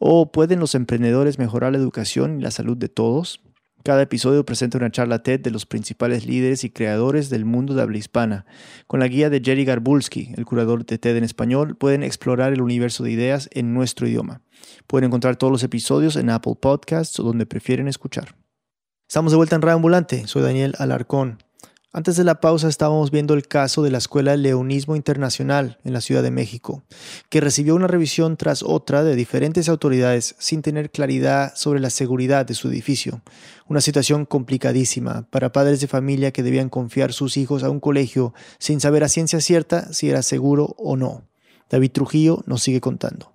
¿O 0.00 0.32
pueden 0.32 0.58
los 0.58 0.74
emprendedores 0.74 1.38
mejorar 1.38 1.70
la 1.70 1.78
educación 1.78 2.40
y 2.40 2.42
la 2.42 2.50
salud 2.50 2.76
de 2.76 2.88
todos? 2.88 3.40
Cada 3.86 4.02
episodio 4.02 4.44
presenta 4.44 4.78
una 4.78 4.90
charla 4.90 5.22
TED 5.22 5.38
de 5.38 5.52
los 5.52 5.64
principales 5.64 6.26
líderes 6.26 6.64
y 6.64 6.70
creadores 6.70 7.30
del 7.30 7.44
mundo 7.44 7.72
de 7.72 7.82
habla 7.82 7.98
hispana. 7.98 8.44
Con 8.88 8.98
la 8.98 9.06
guía 9.06 9.30
de 9.30 9.40
Jerry 9.40 9.64
Garbulski, 9.64 10.32
el 10.36 10.44
curador 10.44 10.84
de 10.84 10.98
TED 10.98 11.18
en 11.18 11.22
español, 11.22 11.76
pueden 11.76 12.02
explorar 12.02 12.52
el 12.52 12.62
universo 12.62 13.04
de 13.04 13.12
ideas 13.12 13.48
en 13.52 13.74
nuestro 13.74 14.08
idioma. 14.08 14.40
Pueden 14.88 15.06
encontrar 15.06 15.36
todos 15.36 15.52
los 15.52 15.62
episodios 15.62 16.16
en 16.16 16.30
Apple 16.30 16.56
Podcasts 16.60 17.20
o 17.20 17.22
donde 17.22 17.46
prefieren 17.46 17.86
escuchar. 17.86 18.34
Estamos 19.08 19.30
de 19.30 19.36
vuelta 19.36 19.54
en 19.54 19.62
Radio 19.62 19.76
Ambulante. 19.76 20.26
Soy 20.26 20.42
Daniel 20.42 20.74
Alarcón. 20.80 21.45
Antes 21.96 22.16
de 22.16 22.24
la 22.24 22.42
pausa 22.42 22.68
estábamos 22.68 23.10
viendo 23.10 23.32
el 23.32 23.48
caso 23.48 23.82
de 23.82 23.90
la 23.90 23.96
Escuela 23.96 24.36
Leonismo 24.36 24.96
Internacional 24.96 25.78
en 25.82 25.94
la 25.94 26.02
Ciudad 26.02 26.22
de 26.22 26.30
México, 26.30 26.82
que 27.30 27.40
recibió 27.40 27.74
una 27.74 27.86
revisión 27.86 28.36
tras 28.36 28.62
otra 28.62 29.02
de 29.02 29.16
diferentes 29.16 29.70
autoridades 29.70 30.34
sin 30.38 30.60
tener 30.60 30.90
claridad 30.90 31.54
sobre 31.56 31.80
la 31.80 31.88
seguridad 31.88 32.44
de 32.44 32.52
su 32.52 32.68
edificio. 32.68 33.22
Una 33.66 33.80
situación 33.80 34.26
complicadísima 34.26 35.26
para 35.30 35.52
padres 35.52 35.80
de 35.80 35.86
familia 35.86 36.32
que 36.32 36.42
debían 36.42 36.68
confiar 36.68 37.14
sus 37.14 37.38
hijos 37.38 37.64
a 37.64 37.70
un 37.70 37.80
colegio 37.80 38.34
sin 38.58 38.78
saber 38.78 39.02
a 39.02 39.08
ciencia 39.08 39.40
cierta 39.40 39.90
si 39.94 40.10
era 40.10 40.20
seguro 40.20 40.74
o 40.76 40.98
no. 40.98 41.26
David 41.70 41.92
Trujillo 41.92 42.42
nos 42.44 42.62
sigue 42.62 42.82
contando. 42.82 43.32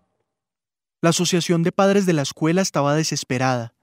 La 1.02 1.10
Asociación 1.10 1.64
de 1.64 1.72
Padres 1.72 2.06
de 2.06 2.14
la 2.14 2.22
Escuela 2.22 2.62
estaba 2.62 2.94
desesperada 2.94 3.74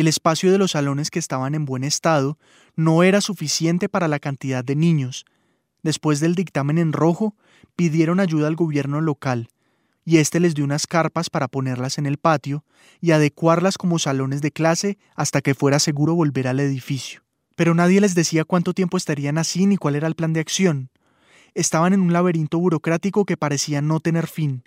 el 0.00 0.08
espacio 0.08 0.50
de 0.50 0.58
los 0.58 0.72
salones 0.72 1.10
que 1.10 1.18
estaban 1.18 1.54
en 1.54 1.64
buen 1.64 1.84
estado 1.84 2.38
no 2.76 3.02
era 3.02 3.20
suficiente 3.20 3.88
para 3.88 4.08
la 4.08 4.18
cantidad 4.18 4.64
de 4.64 4.76
niños. 4.76 5.24
Después 5.82 6.20
del 6.20 6.34
dictamen 6.34 6.78
en 6.78 6.92
rojo, 6.92 7.36
pidieron 7.76 8.20
ayuda 8.20 8.48
al 8.48 8.56
gobierno 8.56 9.00
local, 9.00 9.48
y 10.04 10.18
éste 10.18 10.40
les 10.40 10.54
dio 10.54 10.64
unas 10.64 10.86
carpas 10.86 11.30
para 11.30 11.48
ponerlas 11.48 11.98
en 11.98 12.06
el 12.06 12.18
patio 12.18 12.64
y 13.00 13.12
adecuarlas 13.12 13.78
como 13.78 13.98
salones 13.98 14.42
de 14.42 14.52
clase 14.52 14.98
hasta 15.14 15.40
que 15.40 15.54
fuera 15.54 15.78
seguro 15.78 16.14
volver 16.14 16.48
al 16.48 16.60
edificio. 16.60 17.22
Pero 17.56 17.74
nadie 17.74 18.00
les 18.00 18.14
decía 18.14 18.44
cuánto 18.44 18.74
tiempo 18.74 18.96
estarían 18.96 19.38
así 19.38 19.66
ni 19.66 19.76
cuál 19.76 19.96
era 19.96 20.08
el 20.08 20.14
plan 20.14 20.32
de 20.32 20.40
acción. 20.40 20.90
Estaban 21.54 21.92
en 21.92 22.00
un 22.00 22.12
laberinto 22.12 22.58
burocrático 22.58 23.24
que 23.24 23.36
parecía 23.36 23.80
no 23.80 24.00
tener 24.00 24.26
fin. 24.26 24.64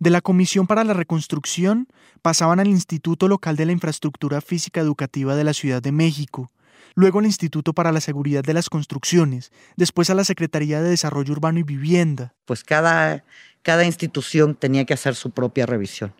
De 0.00 0.10
la 0.10 0.20
Comisión 0.20 0.66
para 0.66 0.84
la 0.84 0.92
Reconstrucción 0.92 1.88
pasaban 2.22 2.60
al 2.60 2.68
Instituto 2.68 3.28
Local 3.28 3.56
de 3.56 3.66
la 3.66 3.72
Infraestructura 3.72 4.40
Física 4.40 4.80
Educativa 4.80 5.36
de 5.36 5.44
la 5.44 5.54
Ciudad 5.54 5.82
de 5.82 5.92
México, 5.92 6.50
luego 6.94 7.20
al 7.20 7.26
Instituto 7.26 7.72
para 7.72 7.92
la 7.92 8.00
Seguridad 8.00 8.42
de 8.42 8.54
las 8.54 8.68
Construcciones, 8.68 9.52
después 9.76 10.10
a 10.10 10.14
la 10.14 10.24
Secretaría 10.24 10.80
de 10.82 10.90
Desarrollo 10.90 11.32
Urbano 11.32 11.58
y 11.58 11.62
Vivienda. 11.62 12.34
Pues 12.44 12.64
cada, 12.64 13.24
cada 13.62 13.84
institución 13.84 14.54
tenía 14.54 14.84
que 14.84 14.94
hacer 14.94 15.14
su 15.14 15.30
propia 15.30 15.66
revisión. 15.66 16.12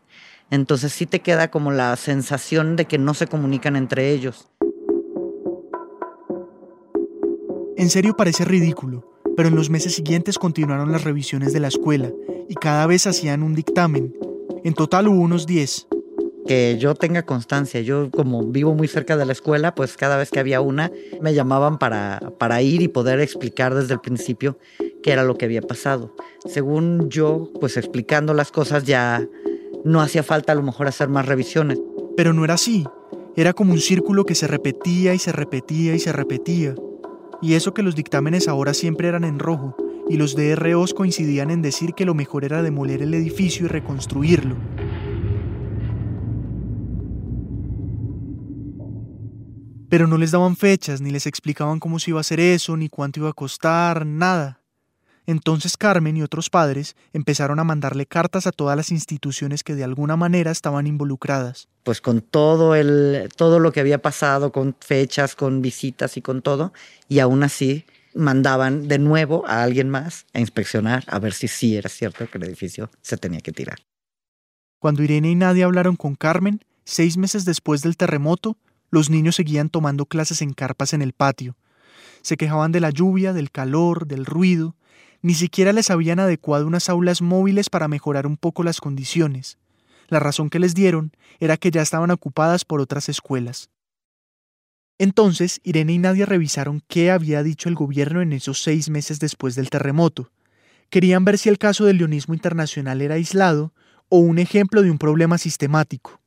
Entonces 0.50 0.92
sí 0.92 1.06
te 1.06 1.20
queda 1.20 1.50
como 1.50 1.72
la 1.72 1.96
sensación 1.96 2.76
de 2.76 2.84
que 2.84 2.98
no 2.98 3.14
se 3.14 3.26
comunican 3.26 3.76
entre 3.76 4.10
ellos. 4.10 4.48
En 7.76 7.90
serio 7.90 8.14
parece 8.16 8.44
ridículo, 8.44 9.13
pero 9.36 9.48
en 9.48 9.56
los 9.56 9.70
meses 9.70 9.94
siguientes 9.94 10.38
continuaron 10.38 10.92
las 10.92 11.04
revisiones 11.04 11.52
de 11.52 11.60
la 11.60 11.68
escuela 11.68 12.10
y 12.48 12.54
cada 12.54 12.86
vez 12.86 13.06
hacían 13.06 13.42
un 13.42 13.54
dictamen. 13.54 14.14
En 14.64 14.74
total 14.74 15.08
hubo 15.08 15.20
unos 15.20 15.46
10. 15.46 15.88
Que 16.46 16.76
yo 16.78 16.94
tenga 16.94 17.22
constancia, 17.22 17.80
yo 17.80 18.10
como 18.10 18.44
vivo 18.44 18.74
muy 18.74 18.86
cerca 18.86 19.16
de 19.16 19.24
la 19.24 19.32
escuela, 19.32 19.74
pues 19.74 19.96
cada 19.96 20.18
vez 20.18 20.30
que 20.30 20.40
había 20.40 20.60
una 20.60 20.92
me 21.22 21.32
llamaban 21.32 21.78
para, 21.78 22.20
para 22.38 22.60
ir 22.60 22.82
y 22.82 22.88
poder 22.88 23.20
explicar 23.20 23.74
desde 23.74 23.94
el 23.94 24.00
principio 24.00 24.58
qué 25.02 25.12
era 25.12 25.24
lo 25.24 25.38
que 25.38 25.46
había 25.46 25.62
pasado. 25.62 26.14
Según 26.44 27.08
yo, 27.08 27.50
pues 27.60 27.78
explicando 27.78 28.34
las 28.34 28.50
cosas 28.50 28.84
ya 28.84 29.26
no 29.84 30.02
hacía 30.02 30.22
falta 30.22 30.52
a 30.52 30.54
lo 30.54 30.62
mejor 30.62 30.86
hacer 30.86 31.08
más 31.08 31.24
revisiones. 31.24 31.80
Pero 32.14 32.34
no 32.34 32.44
era 32.44 32.54
así, 32.54 32.84
era 33.36 33.52
como 33.52 33.72
un 33.72 33.80
círculo 33.80 34.24
que 34.24 34.34
se 34.34 34.46
repetía 34.46 35.14
y 35.14 35.18
se 35.18 35.32
repetía 35.32 35.94
y 35.94 35.98
se 35.98 36.12
repetía. 36.12 36.74
Y 37.44 37.52
eso 37.52 37.74
que 37.74 37.82
los 37.82 37.94
dictámenes 37.94 38.48
ahora 38.48 38.72
siempre 38.72 39.06
eran 39.06 39.22
en 39.22 39.38
rojo, 39.38 39.76
y 40.08 40.16
los 40.16 40.34
DROs 40.34 40.94
coincidían 40.94 41.50
en 41.50 41.60
decir 41.60 41.92
que 41.92 42.06
lo 42.06 42.14
mejor 42.14 42.42
era 42.42 42.62
demoler 42.62 43.02
el 43.02 43.12
edificio 43.12 43.66
y 43.66 43.68
reconstruirlo. 43.68 44.56
Pero 49.90 50.06
no 50.06 50.16
les 50.16 50.30
daban 50.30 50.56
fechas, 50.56 51.02
ni 51.02 51.10
les 51.10 51.26
explicaban 51.26 51.80
cómo 51.80 51.98
se 51.98 52.12
iba 52.12 52.20
a 52.20 52.22
hacer 52.22 52.40
eso, 52.40 52.78
ni 52.78 52.88
cuánto 52.88 53.20
iba 53.20 53.28
a 53.28 53.34
costar, 53.34 54.06
nada. 54.06 54.63
Entonces 55.26 55.76
Carmen 55.76 56.16
y 56.16 56.22
otros 56.22 56.50
padres 56.50 56.96
empezaron 57.12 57.58
a 57.58 57.64
mandarle 57.64 58.06
cartas 58.06 58.46
a 58.46 58.52
todas 58.52 58.76
las 58.76 58.90
instituciones 58.90 59.64
que 59.64 59.74
de 59.74 59.84
alguna 59.84 60.16
manera 60.16 60.50
estaban 60.50 60.86
involucradas. 60.86 61.68
Pues 61.82 62.00
con 62.00 62.20
todo 62.20 62.74
el 62.74 63.28
todo 63.36 63.58
lo 63.58 63.72
que 63.72 63.80
había 63.80 64.02
pasado, 64.02 64.52
con 64.52 64.76
fechas, 64.80 65.34
con 65.34 65.62
visitas 65.62 66.16
y 66.16 66.22
con 66.22 66.42
todo, 66.42 66.72
y 67.08 67.20
aún 67.20 67.42
así 67.42 67.84
mandaban 68.14 68.86
de 68.86 68.98
nuevo 68.98 69.44
a 69.46 69.62
alguien 69.62 69.90
más 69.90 70.26
a 70.34 70.40
inspeccionar 70.40 71.04
a 71.08 71.18
ver 71.18 71.32
si 71.32 71.48
sí 71.48 71.76
era 71.76 71.88
cierto 71.88 72.28
que 72.30 72.38
el 72.38 72.44
edificio 72.44 72.90
se 73.02 73.16
tenía 73.16 73.40
que 73.40 73.52
tirar. 73.52 73.78
Cuando 74.78 75.02
Irene 75.02 75.30
y 75.30 75.34
Nadia 75.34 75.64
hablaron 75.64 75.96
con 75.96 76.14
Carmen, 76.14 76.60
seis 76.84 77.16
meses 77.16 77.44
después 77.44 77.80
del 77.82 77.96
terremoto, 77.96 78.58
los 78.90 79.10
niños 79.10 79.36
seguían 79.36 79.70
tomando 79.70 80.06
clases 80.06 80.42
en 80.42 80.52
carpas 80.52 80.92
en 80.92 81.02
el 81.02 81.14
patio. 81.14 81.56
Se 82.22 82.36
quejaban 82.36 82.70
de 82.70 82.80
la 82.80 82.90
lluvia, 82.90 83.32
del 83.32 83.50
calor, 83.50 84.06
del 84.06 84.24
ruido, 84.24 84.76
ni 85.24 85.32
siquiera 85.32 85.72
les 85.72 85.90
habían 85.90 86.20
adecuado 86.20 86.66
unas 86.66 86.90
aulas 86.90 87.22
móviles 87.22 87.70
para 87.70 87.88
mejorar 87.88 88.26
un 88.26 88.36
poco 88.36 88.62
las 88.62 88.78
condiciones. 88.78 89.56
La 90.08 90.20
razón 90.20 90.50
que 90.50 90.58
les 90.58 90.74
dieron 90.74 91.12
era 91.40 91.56
que 91.56 91.70
ya 91.70 91.80
estaban 91.80 92.10
ocupadas 92.10 92.66
por 92.66 92.82
otras 92.82 93.08
escuelas. 93.08 93.70
Entonces, 94.98 95.62
Irene 95.64 95.94
y 95.94 95.98
Nadia 95.98 96.26
revisaron 96.26 96.82
qué 96.88 97.10
había 97.10 97.42
dicho 97.42 97.70
el 97.70 97.74
gobierno 97.74 98.20
en 98.20 98.34
esos 98.34 98.62
seis 98.62 98.90
meses 98.90 99.18
después 99.18 99.54
del 99.54 99.70
terremoto. 99.70 100.30
Querían 100.90 101.24
ver 101.24 101.38
si 101.38 101.48
el 101.48 101.56
caso 101.56 101.86
del 101.86 101.96
leonismo 101.96 102.34
internacional 102.34 103.00
era 103.00 103.14
aislado 103.14 103.72
o 104.10 104.18
un 104.18 104.38
ejemplo 104.38 104.82
de 104.82 104.90
un 104.90 104.98
problema 104.98 105.38
sistemático. 105.38 106.20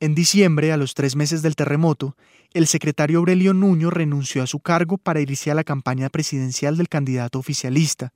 En 0.00 0.14
diciembre, 0.14 0.72
a 0.72 0.78
los 0.78 0.94
tres 0.94 1.14
meses 1.14 1.42
del 1.42 1.56
terremoto, 1.56 2.16
el 2.52 2.66
secretario 2.66 3.18
Aurelio 3.18 3.54
Nuño 3.54 3.90
renunció 3.90 4.42
a 4.42 4.46
su 4.46 4.60
cargo 4.60 4.98
para 4.98 5.20
irse 5.20 5.50
a 5.50 5.54
la 5.54 5.64
campaña 5.64 6.08
presidencial 6.08 6.76
del 6.76 6.88
candidato 6.88 7.38
oficialista. 7.38 8.12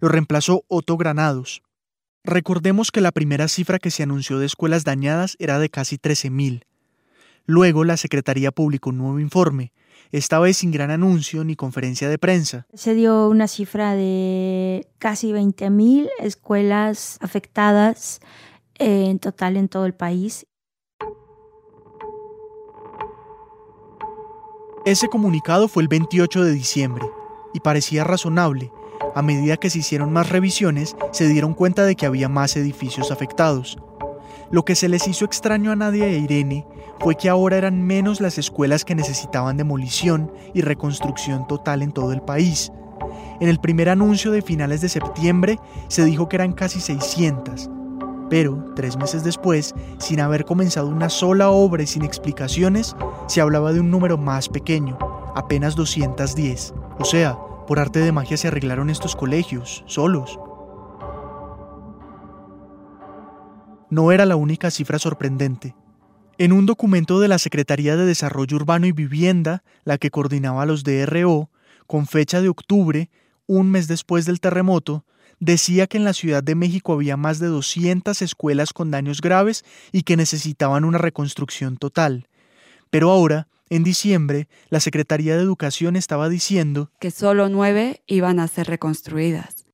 Lo 0.00 0.08
reemplazó 0.08 0.64
Otto 0.68 0.96
Granados. 0.96 1.62
Recordemos 2.24 2.92
que 2.92 3.00
la 3.00 3.10
primera 3.10 3.48
cifra 3.48 3.80
que 3.80 3.90
se 3.90 4.04
anunció 4.04 4.38
de 4.38 4.46
escuelas 4.46 4.84
dañadas 4.84 5.36
era 5.40 5.58
de 5.58 5.68
casi 5.68 5.96
13.000. 5.96 6.64
Luego 7.44 7.82
la 7.82 7.96
Secretaría 7.96 8.52
publicó 8.52 8.90
un 8.90 8.98
nuevo 8.98 9.18
informe, 9.18 9.72
esta 10.12 10.38
vez 10.38 10.58
sin 10.58 10.70
gran 10.70 10.92
anuncio 10.92 11.42
ni 11.42 11.56
conferencia 11.56 12.08
de 12.08 12.18
prensa. 12.18 12.66
Se 12.74 12.94
dio 12.94 13.28
una 13.28 13.48
cifra 13.48 13.96
de 13.96 14.86
casi 14.98 15.32
20.000 15.32 16.08
escuelas 16.20 17.18
afectadas 17.20 18.20
eh, 18.78 19.06
en 19.08 19.18
total 19.18 19.56
en 19.56 19.68
todo 19.68 19.86
el 19.86 19.94
país 19.94 20.46
Ese 24.84 25.06
comunicado 25.06 25.68
fue 25.68 25.84
el 25.84 25.88
28 25.88 26.42
de 26.42 26.52
diciembre 26.52 27.06
y 27.54 27.60
parecía 27.60 28.02
razonable. 28.02 28.72
A 29.14 29.22
medida 29.22 29.56
que 29.56 29.70
se 29.70 29.78
hicieron 29.78 30.12
más 30.12 30.28
revisiones, 30.28 30.96
se 31.12 31.28
dieron 31.28 31.54
cuenta 31.54 31.84
de 31.84 31.94
que 31.94 32.04
había 32.04 32.28
más 32.28 32.56
edificios 32.56 33.12
afectados. 33.12 33.78
Lo 34.50 34.64
que 34.64 34.74
se 34.74 34.88
les 34.88 35.06
hizo 35.06 35.24
extraño 35.24 35.70
a 35.70 35.76
Nadia 35.76 36.06
e 36.06 36.18
Irene 36.18 36.66
fue 36.98 37.14
que 37.14 37.28
ahora 37.28 37.58
eran 37.58 37.86
menos 37.86 38.20
las 38.20 38.38
escuelas 38.38 38.84
que 38.84 38.96
necesitaban 38.96 39.56
demolición 39.56 40.32
y 40.52 40.62
reconstrucción 40.62 41.46
total 41.46 41.82
en 41.82 41.92
todo 41.92 42.12
el 42.12 42.20
país. 42.20 42.72
En 43.38 43.48
el 43.48 43.60
primer 43.60 43.88
anuncio 43.88 44.32
de 44.32 44.42
finales 44.42 44.80
de 44.80 44.88
septiembre 44.88 45.60
se 45.86 46.04
dijo 46.04 46.28
que 46.28 46.36
eran 46.36 46.54
casi 46.54 46.80
600, 46.80 47.70
pero, 48.32 48.64
tres 48.74 48.96
meses 48.96 49.24
después, 49.24 49.74
sin 49.98 50.18
haber 50.18 50.46
comenzado 50.46 50.88
una 50.88 51.10
sola 51.10 51.50
obra 51.50 51.82
y 51.82 51.86
sin 51.86 52.02
explicaciones, 52.02 52.96
se 53.28 53.42
hablaba 53.42 53.74
de 53.74 53.80
un 53.80 53.90
número 53.90 54.16
más 54.16 54.48
pequeño, 54.48 54.96
apenas 55.34 55.76
210. 55.76 56.72
O 56.98 57.04
sea, 57.04 57.36
por 57.66 57.78
arte 57.78 57.98
de 57.98 58.10
magia 58.10 58.38
se 58.38 58.48
arreglaron 58.48 58.88
estos 58.88 59.16
colegios, 59.16 59.84
solos. 59.86 60.40
No 63.90 64.12
era 64.12 64.24
la 64.24 64.36
única 64.36 64.70
cifra 64.70 64.98
sorprendente. 64.98 65.76
En 66.38 66.54
un 66.54 66.64
documento 66.64 67.20
de 67.20 67.28
la 67.28 67.36
Secretaría 67.36 67.96
de 67.96 68.06
Desarrollo 68.06 68.56
Urbano 68.56 68.86
y 68.86 68.92
Vivienda, 68.92 69.62
la 69.84 69.98
que 69.98 70.10
coordinaba 70.10 70.64
los 70.64 70.84
DRO, 70.84 71.50
con 71.86 72.06
fecha 72.06 72.40
de 72.40 72.48
octubre, 72.48 73.10
un 73.46 73.70
mes 73.70 73.88
después 73.88 74.24
del 74.24 74.40
terremoto, 74.40 75.04
decía 75.42 75.88
que 75.88 75.96
en 75.96 76.04
la 76.04 76.12
Ciudad 76.12 76.40
de 76.40 76.54
México 76.54 76.92
había 76.92 77.16
más 77.16 77.40
de 77.40 77.48
200 77.48 78.22
escuelas 78.22 78.72
con 78.72 78.92
daños 78.92 79.20
graves 79.20 79.64
y 79.90 80.04
que 80.04 80.16
necesitaban 80.16 80.84
una 80.84 80.98
reconstrucción 80.98 81.78
total. 81.78 82.28
Pero 82.90 83.10
ahora, 83.10 83.48
en 83.68 83.82
diciembre, 83.82 84.46
la 84.70 84.78
Secretaría 84.78 85.36
de 85.36 85.42
Educación 85.42 85.96
estaba 85.96 86.28
diciendo 86.28 86.92
que 87.00 87.10
solo 87.10 87.48
nueve 87.48 88.02
iban 88.06 88.38
a 88.38 88.46
ser 88.46 88.68
reconstruidas. 88.68 89.66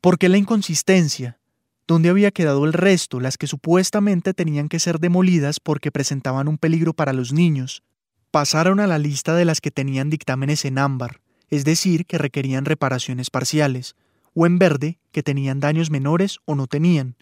¿Por 0.00 0.18
qué 0.18 0.28
la 0.28 0.38
inconsistencia? 0.38 1.38
¿Dónde 1.86 2.08
había 2.08 2.32
quedado 2.32 2.64
el 2.64 2.72
resto, 2.72 3.20
las 3.20 3.38
que 3.38 3.46
supuestamente 3.46 4.34
tenían 4.34 4.68
que 4.68 4.80
ser 4.80 4.98
demolidas 4.98 5.60
porque 5.60 5.92
presentaban 5.92 6.48
un 6.48 6.58
peligro 6.58 6.94
para 6.94 7.12
los 7.12 7.32
niños? 7.32 7.84
Pasaron 8.32 8.80
a 8.80 8.88
la 8.88 8.98
lista 8.98 9.36
de 9.36 9.44
las 9.44 9.60
que 9.60 9.70
tenían 9.70 10.10
dictámenes 10.10 10.64
en 10.64 10.78
ámbar, 10.78 11.20
es 11.48 11.64
decir, 11.64 12.06
que 12.06 12.18
requerían 12.18 12.64
reparaciones 12.64 13.30
parciales 13.30 13.94
o 14.34 14.46
en 14.46 14.58
verde 14.58 14.98
que 15.10 15.22
tenían 15.22 15.60
daños 15.60 15.90
menores 15.90 16.38
o 16.44 16.54
no 16.54 16.66
tenían. 16.66 17.16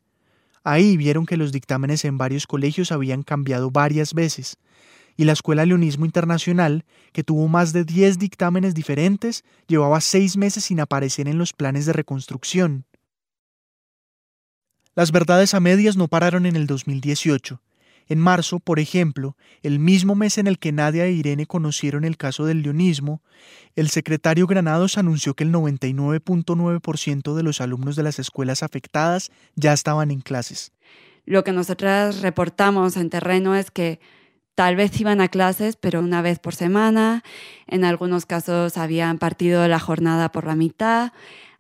Ahí 0.63 0.97
vieron 0.97 1.27
que 1.27 1.37
los 1.37 1.53
dictámenes 1.53 2.05
en 2.05 2.19
varios 2.19 2.47
colegios 2.47 2.93
habían 2.93 3.23
cambiado 3.23 3.71
varias 3.71 4.15
veces, 4.15 4.59
y 5.17 5.25
la 5.25 5.33
Escuela 5.33 5.67
Leonismo 5.67 6.07
Internacional, 6.07 6.85
que 7.13 7.25
tuvo 7.25 7.47
más 7.49 7.73
de 7.73 7.85
10 7.85 8.19
dictámenes 8.19 8.75
diferentes, 8.75 9.45
llevaba 9.67 10.01
seis 10.01 10.37
meses 10.37 10.65
sin 10.65 10.81
aparecer 10.81 11.29
en 11.29 11.39
los 11.39 11.53
planes 11.53 11.87
de 11.87 11.93
reconstrucción. 11.93 12.85
Las 14.95 15.13
verdades 15.13 15.55
a 15.55 15.61
medias 15.61 15.97
no 15.97 16.09
pararon 16.09 16.47
en 16.47 16.57
el 16.57 16.67
2018, 16.67 17.61
en 18.11 18.19
marzo, 18.19 18.59
por 18.59 18.81
ejemplo, 18.81 19.37
el 19.63 19.79
mismo 19.79 20.17
mes 20.17 20.37
en 20.37 20.49
el 20.49 20.59
que 20.59 20.73
Nadia 20.73 21.07
e 21.07 21.13
Irene 21.13 21.47
conocieron 21.47 22.05
el 22.05 22.17
caso 22.17 22.45
del 22.45 22.63
leonismo, 22.63 23.23
el 23.77 23.89
secretario 23.89 24.49
Granados 24.49 24.99
anunció 24.99 25.35
que 25.35 25.45
el 25.45 25.53
99.9% 25.53 27.35
de 27.35 27.43
los 27.45 27.61
alumnos 27.61 27.95
de 27.95 28.03
las 28.03 28.19
escuelas 28.19 28.65
afectadas 28.65 29.31
ya 29.55 29.73
estaban 29.73 30.11
en 30.11 30.23
clases. 30.23 30.73
Lo 31.25 31.45
que 31.45 31.53
nosotras 31.53 32.21
reportamos 32.21 32.97
en 32.97 33.11
terreno 33.11 33.55
es 33.55 33.71
que 33.71 34.01
tal 34.57 34.75
vez 34.75 35.01
iban 35.01 35.21
a 35.21 35.29
clases, 35.29 35.77
pero 35.77 36.01
una 36.01 36.21
vez 36.21 36.41
por 36.41 36.57
semana. 36.57 37.23
En 37.69 37.85
algunos 37.85 38.27
casos 38.27 38.77
habían 38.77 39.19
partido 39.19 39.69
la 39.69 39.79
jornada 39.79 40.33
por 40.33 40.47
la 40.47 40.57
mitad. 40.57 41.13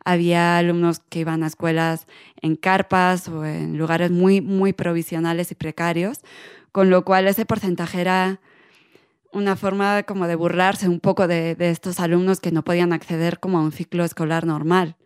Había 0.05 0.59
alumnos 0.59 1.01
que 1.01 1.21
iban 1.21 1.43
a 1.43 1.47
escuelas 1.47 2.07
en 2.41 2.57
carpas 2.57 3.29
o 3.29 3.45
en 3.45 3.77
lugares 3.77 4.11
muy, 4.11 4.41
muy 4.41 4.73
provisionales 4.73 5.51
y 5.53 5.55
precarios, 5.55 6.21
con 6.73 6.91
lo 6.91 7.05
cual 7.05 7.27
ese 7.29 7.45
porcentaje 7.47 8.01
era 8.01 8.41
una 9.33 9.57
forma 9.57 10.03
como 10.05 10.27
de 10.27 10.35
burlarse 10.35 10.89
un 10.89 11.01
poco 11.01 11.29
de, 11.29 11.55
de 11.55 11.71
estos 11.71 12.01
alumnos 12.01 12.41
que 12.41 12.51
no 12.51 12.65
podían 12.65 12.93
acceder 12.93 13.39
como 13.39 13.59
a 13.59 13.63
un 13.63 13.73
ciclo 13.73 14.05
escolar 14.05 14.47
normal. 14.47 14.97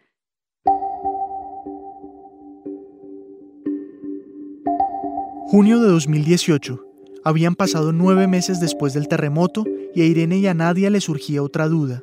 Junio 5.47 5.81
de 5.81 5.89
2018. 5.89 6.85
Habían 7.23 7.55
pasado 7.55 7.93
nueve 7.93 8.27
meses 8.27 8.61
después 8.61 8.93
del 8.93 9.09
terremoto 9.09 9.65
y 9.95 10.03
a 10.03 10.05
Irene 10.05 10.39
y 10.39 10.47
a 10.47 10.55
Nadia 10.55 10.91
le 10.91 11.01
surgía 11.01 11.43
otra 11.43 11.69
duda. 11.69 12.03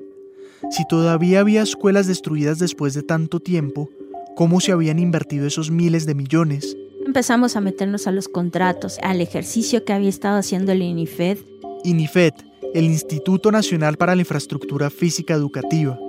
Si 0.70 0.86
todavía 0.88 1.40
había 1.40 1.64
escuelas 1.64 2.08
destruidas 2.08 2.60
después 2.60 2.94
de 2.94 3.04
tanto 3.04 3.40
tiempo, 3.40 3.90
cómo 4.36 4.62
se 4.62 4.72
habían 4.72 5.00
invertido 5.00 5.48
esos 5.48 5.72
miles 5.72 6.06
de 6.06 6.16
millones. 6.16 6.78
Empezamos 7.06 7.56
a 7.56 7.62
meternos 7.62 8.08
a 8.08 8.12
los 8.12 8.28
contratos, 8.28 9.00
al 9.02 9.22
ejercicio 9.22 9.84
que 9.84 9.94
había 9.94 10.10
estado 10.10 10.38
haciendo 10.38 10.72
el 10.72 10.82
INIFED. 10.82 11.40
INIFED, 11.84 12.34
el 12.74 12.86
Instituto 12.86 13.52
Nacional 13.52 13.98
para 13.98 14.16
la 14.16 14.22
Infraestructura 14.22 14.90
Física 14.90 15.34
Educativa, 15.34 16.00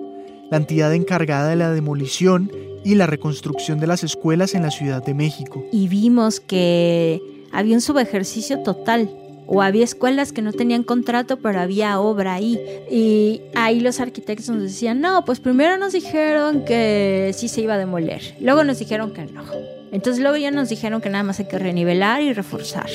la 0.50 0.58
entidad 0.58 0.94
encargada 0.94 1.48
de 1.48 1.56
la 1.56 1.72
demolición 1.72 2.52
y 2.84 2.94
la 2.94 3.06
reconstrucción 3.06 3.80
de 3.80 3.86
las 3.86 4.04
escuelas 4.04 4.54
en 4.54 4.62
la 4.62 4.70
Ciudad 4.70 5.04
de 5.04 5.14
México. 5.14 5.64
Y 5.72 5.88
vimos 5.88 6.40
que 6.40 7.20
había 7.52 7.74
un 7.74 7.80
subejercicio 7.80 8.60
total 8.60 9.10
o 9.46 9.62
había 9.62 9.84
escuelas 9.84 10.32
que 10.32 10.42
no 10.42 10.52
tenían 10.52 10.82
contrato, 10.82 11.38
pero 11.38 11.60
había 11.60 11.98
obra 12.00 12.34
ahí. 12.34 12.58
Y 12.90 13.42
ahí 13.54 13.80
los 13.80 14.00
arquitectos 14.00 14.48
nos 14.48 14.62
decían, 14.62 15.00
no, 15.00 15.24
pues 15.24 15.40
primero 15.40 15.76
nos 15.78 15.92
dijeron 15.92 16.64
que 16.64 17.32
sí 17.36 17.48
se 17.48 17.62
iba 17.62 17.74
a 17.74 17.78
demoler, 17.78 18.36
luego 18.40 18.64
nos 18.64 18.78
dijeron 18.78 19.12
que 19.12 19.26
no. 19.26 19.44
Entonces 19.92 20.22
luego 20.22 20.38
ya 20.38 20.50
nos 20.50 20.70
dijeron 20.70 21.00
que 21.00 21.10
nada 21.10 21.22
más 21.22 21.38
hay 21.38 21.46
que 21.46 21.58
renivelar 21.58 22.22
y 22.22 22.32
reforzar. 22.32 22.88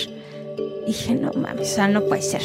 dije, 0.87 1.15
no 1.15 1.31
mames, 1.33 1.71
o 1.71 1.75
sea, 1.75 1.87
no 1.87 2.03
puede 2.05 2.23
ser. 2.23 2.41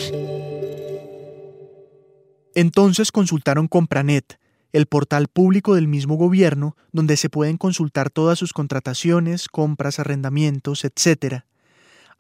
Entonces 2.55 3.13
consultaron 3.13 3.67
Compranet, 3.67 4.39
el 4.73 4.87
portal 4.87 5.29
público 5.29 5.75
del 5.75 5.89
mismo 5.89 6.17
gobierno 6.17 6.77
donde 6.93 7.17
se 7.17 7.31
pueden 7.31 7.57
consultar 7.57 8.11
todas 8.11 8.39
sus 8.39 8.53
contrataciones, 8.53 9.49
compras, 9.49 9.99
arrendamientos, 9.99 10.85
etc. 10.85 11.45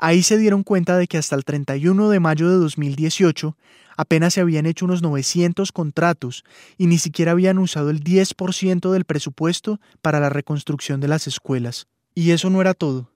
Ahí 0.05 0.25
se 0.25 0.37
dieron 0.37 0.65
cuenta 0.65 0.99
de 0.99 1.07
que 1.07 1.17
hasta 1.17 1.37
el 1.37 1.45
31 1.45 2.09
de 2.09 2.19
mayo 2.19 2.51
de 2.51 2.57
2018 2.57 3.57
apenas 3.97 4.35
se 4.35 4.41
habían 4.41 4.67
hecho 4.67 4.85
unos 4.85 5.01
900 5.01 5.71
contratos 5.71 6.43
y 6.77 6.88
ni 6.88 6.99
siquiera 6.99 7.31
habían 7.31 7.59
usado 7.59 7.88
el 7.88 8.03
10% 8.03 8.91
del 8.91 9.05
presupuesto 9.05 9.79
para 10.01 10.19
la 10.19 10.29
reconstrucción 10.29 11.01
de 11.01 11.07
las 11.07 11.29
escuelas. 11.29 11.87
Y 12.17 12.33
eso 12.33 12.51
no 12.51 12.61
era 12.61 12.75
todo. 12.75 13.12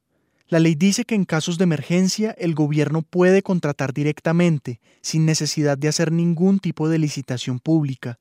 La 0.47 0.61
ley 0.61 0.77
dice 0.77 1.05
que 1.05 1.17
en 1.17 1.25
casos 1.25 1.59
de 1.59 1.65
emergencia 1.65 2.31
el 2.39 2.55
gobierno 2.55 3.03
puede 3.03 3.43
contratar 3.43 3.93
directamente, 3.93 4.79
sin 5.01 5.27
necesidad 5.27 5.77
de 5.77 5.89
hacer 5.89 6.13
ningún 6.13 6.61
tipo 6.61 6.89
de 6.89 7.01
licitación 7.01 7.59
pública. 7.59 8.21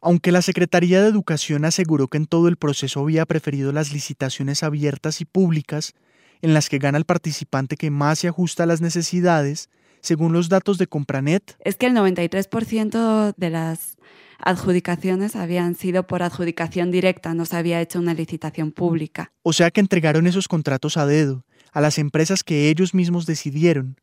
Aunque 0.00 0.32
la 0.32 0.42
Secretaría 0.42 1.00
de 1.00 1.08
Educación 1.08 1.64
aseguró 1.64 2.08
que 2.08 2.18
en 2.18 2.26
todo 2.26 2.48
el 2.48 2.56
proceso 2.56 2.98
había 2.98 3.24
preferido 3.24 3.70
las 3.70 3.92
licitaciones 3.92 4.64
abiertas 4.64 5.20
y 5.20 5.26
públicas, 5.26 5.94
en 6.42 6.54
las 6.54 6.68
que 6.68 6.78
gana 6.78 6.98
el 6.98 7.04
participante 7.04 7.76
que 7.76 7.90
más 7.90 8.20
se 8.20 8.28
ajusta 8.28 8.62
a 8.62 8.66
las 8.66 8.80
necesidades, 8.80 9.68
según 10.00 10.32
los 10.32 10.48
datos 10.48 10.78
de 10.78 10.86
Compranet. 10.86 11.56
Es 11.64 11.76
que 11.76 11.86
el 11.86 11.94
93% 11.94 13.34
de 13.36 13.50
las 13.50 13.96
adjudicaciones 14.38 15.36
habían 15.36 15.74
sido 15.74 16.06
por 16.06 16.22
adjudicación 16.22 16.90
directa, 16.90 17.34
no 17.34 17.44
se 17.44 17.56
había 17.56 17.80
hecho 17.80 17.98
una 17.98 18.14
licitación 18.14 18.72
pública. 18.72 19.32
O 19.42 19.52
sea 19.52 19.70
que 19.70 19.80
entregaron 19.80 20.26
esos 20.26 20.48
contratos 20.48 20.96
a 20.96 21.06
dedo, 21.06 21.44
a 21.72 21.80
las 21.80 21.98
empresas 21.98 22.44
que 22.44 22.68
ellos 22.68 22.94
mismos 22.94 23.26
decidieron. 23.26 24.00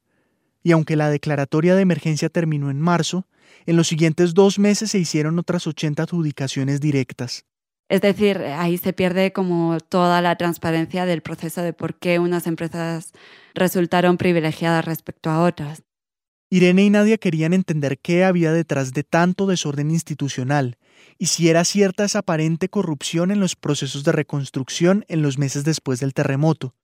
Y 0.61 0.71
aunque 0.71 0.95
la 0.95 1.09
declaratoria 1.09 1.75
de 1.75 1.83
emergencia 1.83 2.29
terminó 2.29 2.69
en 2.69 2.81
marzo, 2.81 3.27
en 3.65 3.77
los 3.77 3.87
siguientes 3.87 4.33
dos 4.33 4.59
meses 4.59 4.91
se 4.91 4.99
hicieron 4.99 5.39
otras 5.39 5.67
80 5.67 6.03
adjudicaciones 6.03 6.81
directas. 6.81 7.45
Es 7.87 8.01
decir, 8.01 8.39
ahí 8.39 8.77
se 8.77 8.93
pierde 8.93 9.31
como 9.31 9.77
toda 9.79 10.21
la 10.21 10.35
transparencia 10.37 11.05
del 11.05 11.21
proceso 11.21 11.61
de 11.61 11.73
por 11.73 11.95
qué 11.95 12.17
unas 12.17 12.47
empresas 12.47 13.13
resultaron 13.53 14.17
privilegiadas 14.17 14.85
respecto 14.85 15.29
a 15.29 15.43
otras. 15.43 15.83
Irene 16.49 16.85
y 16.85 16.89
Nadia 16.89 17.17
querían 17.17 17.53
entender 17.53 17.99
qué 17.99 18.23
había 18.23 18.51
detrás 18.51 18.93
de 18.93 19.03
tanto 19.03 19.45
desorden 19.45 19.91
institucional 19.91 20.77
y 21.17 21.27
si 21.27 21.49
era 21.49 21.65
cierta 21.65 22.05
esa 22.05 22.19
aparente 22.19 22.69
corrupción 22.69 23.31
en 23.31 23.39
los 23.39 23.55
procesos 23.55 24.03
de 24.03 24.11
reconstrucción 24.11 25.05
en 25.07 25.21
los 25.21 25.37
meses 25.37 25.63
después 25.63 25.99
del 25.99 26.13
terremoto. 26.13 26.75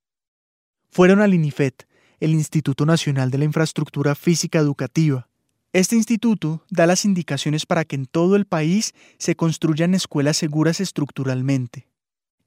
Fueron 0.90 1.22
al 1.22 1.34
INIFET, 1.34 1.88
el 2.20 2.32
Instituto 2.32 2.86
Nacional 2.86 3.32
de 3.32 3.38
la 3.40 3.46
Infraestructura 3.46 4.14
Física 4.14 4.60
Educativa, 4.60 5.30
este 5.74 5.96
instituto 5.96 6.64
da 6.70 6.86
las 6.86 7.06
indicaciones 7.06 7.66
para 7.66 7.86
que 7.86 7.96
en 7.96 8.06
todo 8.06 8.36
el 8.36 8.46
país 8.46 8.94
se 9.18 9.36
construyan 9.36 9.94
escuelas 9.94 10.36
seguras 10.36 10.82
estructuralmente. 10.82 11.88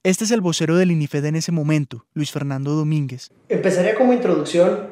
Este 0.02 0.24
es 0.24 0.30
el 0.30 0.42
vocero 0.42 0.76
del 0.76 0.90
INIFED 0.90 1.24
en 1.24 1.36
ese 1.36 1.50
momento, 1.50 2.04
Luis 2.12 2.30
Fernando 2.30 2.72
Domínguez. 2.72 3.30
Empezaría 3.48 3.94
como 3.94 4.12
introducción 4.12 4.90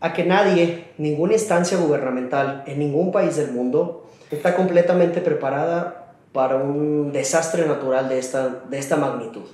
a 0.00 0.12
que 0.12 0.24
nadie, 0.24 0.88
ninguna 0.98 1.32
instancia 1.32 1.78
gubernamental 1.78 2.62
en 2.66 2.78
ningún 2.78 3.10
país 3.10 3.36
del 3.36 3.52
mundo 3.52 4.10
está 4.30 4.54
completamente 4.54 5.22
preparada 5.22 6.14
para 6.32 6.56
un 6.56 7.12
desastre 7.12 7.66
natural 7.66 8.10
de 8.10 8.18
esta, 8.18 8.48
de 8.68 8.78
esta 8.78 8.96
magnitud. 8.96 9.44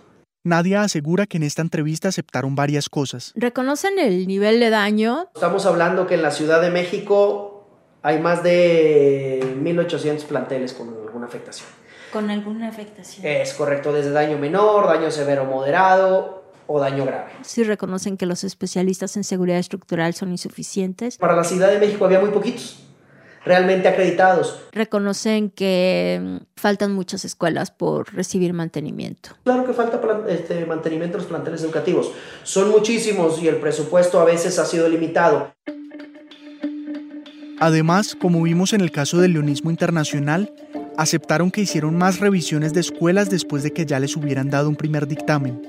Nadia 0.42 0.83
asegura 0.83 1.26
que 1.26 1.37
en 1.37 1.42
esta 1.44 1.62
entrevista 1.62 2.09
aceptaron 2.09 2.57
varias 2.57 2.88
cosas. 2.88 3.33
¿Reconocen 3.37 3.98
el 3.98 4.26
nivel 4.26 4.59
de 4.59 4.70
daño? 4.70 5.28
Estamos 5.35 5.66
hablando 5.66 6.07
que 6.07 6.14
en 6.14 6.22
la 6.22 6.31
Ciudad 6.31 6.61
de 6.61 6.70
México 6.70 7.58
hay 8.02 8.20
más 8.20 8.42
de 8.42 9.40
1.800 9.62 10.24
planteles 10.24 10.72
con 10.72 10.88
alguna 10.88 11.26
afectación. 11.26 11.68
Con 12.12 12.30
alguna 12.30 12.68
afectación. 12.68 13.26
Es 13.26 13.52
correcto, 13.54 13.92
desde 13.92 14.11
daño 14.11 14.38
menor, 14.38 14.87
daño 14.87 15.11
severo 15.11 15.44
moderado 15.44 16.44
o 16.66 16.80
daño 16.80 17.04
grave. 17.04 17.32
Sí 17.42 17.64
reconocen 17.64 18.16
que 18.16 18.26
los 18.26 18.44
especialistas 18.44 19.16
en 19.16 19.24
seguridad 19.24 19.58
estructural 19.58 20.14
son 20.14 20.30
insuficientes. 20.30 21.18
Para 21.18 21.37
la 21.37 21.44
Ciudad 21.44 21.70
de 21.70 21.78
México 21.78 22.04
había 22.04 22.20
muy 22.20 22.30
poquitos 22.30 22.84
realmente 23.44 23.88
acreditados. 23.88 24.61
Reconocen 24.72 25.50
que 25.50 26.20
mm, 26.22 26.37
faltan 26.56 26.92
muchas 26.92 27.24
escuelas 27.24 27.70
por 27.70 28.14
recibir 28.14 28.52
mantenimiento. 28.52 29.30
Claro 29.44 29.64
que 29.64 29.72
falta 29.72 30.00
este, 30.28 30.66
mantenimiento 30.66 31.16
de 31.16 31.22
los 31.22 31.28
planteles 31.30 31.62
educativos. 31.62 32.12
Son 32.42 32.68
muchísimos 32.70 33.42
y 33.42 33.48
el 33.48 33.56
presupuesto 33.56 34.20
a 34.20 34.24
veces 34.24 34.58
ha 34.58 34.66
sido 34.66 34.88
limitado. 34.88 35.54
Además, 37.61 38.14
como 38.14 38.42
vimos 38.42 38.73
en 38.73 38.81
el 38.81 38.92
caso 38.92 39.21
del 39.21 39.33
leonismo 39.33 39.71
internacional, 39.71 40.53
aceptaron 40.97 41.51
que 41.51 41.61
hicieron 41.61 41.97
más 41.97 42.21
revisiones 42.21 42.73
de 42.73 42.81
escuelas 42.81 43.31
después 43.31 43.62
de 43.62 43.73
que 43.73 43.85
ya 43.85 43.99
les 43.99 44.16
hubieran 44.16 44.49
dado 44.49 44.68
un 44.68 44.77
primer 44.77 45.09
dictamen. 45.09 45.61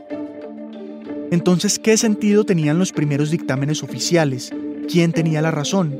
Entonces, 1.31 1.79
¿qué 1.79 1.97
sentido 1.97 2.43
tenían 2.43 2.79
los 2.79 2.91
primeros 2.91 3.31
dictámenes 3.31 3.83
oficiales? 3.83 4.51
¿Quién 4.91 5.13
tenía 5.13 5.41
la 5.41 5.51
razón? 5.51 5.99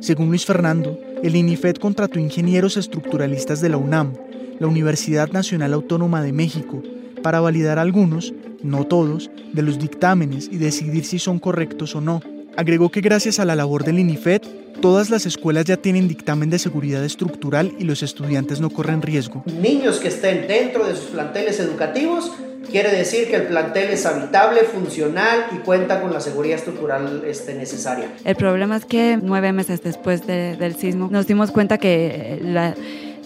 Según 0.00 0.28
Luis 0.28 0.44
Fernando, 0.44 0.98
el 1.22 1.34
INIFED 1.34 1.76
contrató 1.76 2.18
ingenieros 2.18 2.76
estructuralistas 2.76 3.60
de 3.60 3.68
la 3.68 3.76
UNAM, 3.76 4.14
la 4.58 4.66
Universidad 4.66 5.30
Nacional 5.30 5.72
Autónoma 5.72 6.22
de 6.22 6.32
México, 6.32 6.82
para 7.22 7.40
validar 7.40 7.78
algunos, 7.78 8.32
no 8.62 8.84
todos, 8.86 9.30
de 9.52 9.62
los 9.62 9.78
dictámenes 9.78 10.48
y 10.50 10.58
decidir 10.58 11.04
si 11.04 11.18
son 11.18 11.38
correctos 11.38 11.96
o 11.96 12.00
no. 12.00 12.20
Agregó 12.56 12.90
que 12.90 13.00
gracias 13.00 13.40
a 13.40 13.44
la 13.44 13.56
labor 13.56 13.84
del 13.84 13.98
INIFED, 13.98 14.42
Todas 14.80 15.10
las 15.10 15.26
escuelas 15.26 15.64
ya 15.64 15.76
tienen 15.76 16.06
dictamen 16.06 16.50
de 16.50 16.58
seguridad 16.60 17.04
estructural 17.04 17.74
y 17.78 17.84
los 17.84 18.04
estudiantes 18.04 18.60
no 18.60 18.70
corren 18.70 19.02
riesgo. 19.02 19.42
Niños 19.46 19.98
que 19.98 20.08
estén 20.08 20.46
dentro 20.46 20.86
de 20.86 20.94
sus 20.94 21.06
planteles 21.06 21.58
educativos 21.58 22.30
quiere 22.70 22.92
decir 22.92 23.28
que 23.28 23.36
el 23.36 23.46
plantel 23.48 23.90
es 23.90 24.06
habitable, 24.06 24.60
funcional 24.62 25.46
y 25.52 25.58
cuenta 25.58 26.00
con 26.00 26.12
la 26.12 26.20
seguridad 26.20 26.58
estructural 26.58 27.24
este, 27.26 27.54
necesaria. 27.54 28.08
El 28.24 28.36
problema 28.36 28.76
es 28.76 28.84
que 28.84 29.18
nueve 29.20 29.52
meses 29.52 29.82
después 29.82 30.24
del 30.26 30.76
sismo 30.76 31.08
nos 31.10 31.26
dimos 31.26 31.50
cuenta 31.50 31.78
que 31.78 32.40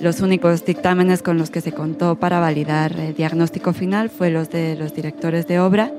los 0.00 0.20
únicos 0.20 0.64
dictámenes 0.64 1.22
con 1.22 1.36
los 1.36 1.50
que 1.50 1.60
se 1.60 1.72
contó 1.72 2.18
para 2.18 2.40
validar 2.40 2.98
el 2.98 3.14
diagnóstico 3.14 3.74
final 3.74 4.08
fue 4.08 4.30
los 4.30 4.48
de 4.48 4.74
los 4.76 4.94
directores 4.94 5.46
de 5.46 5.60
obra. 5.60 5.92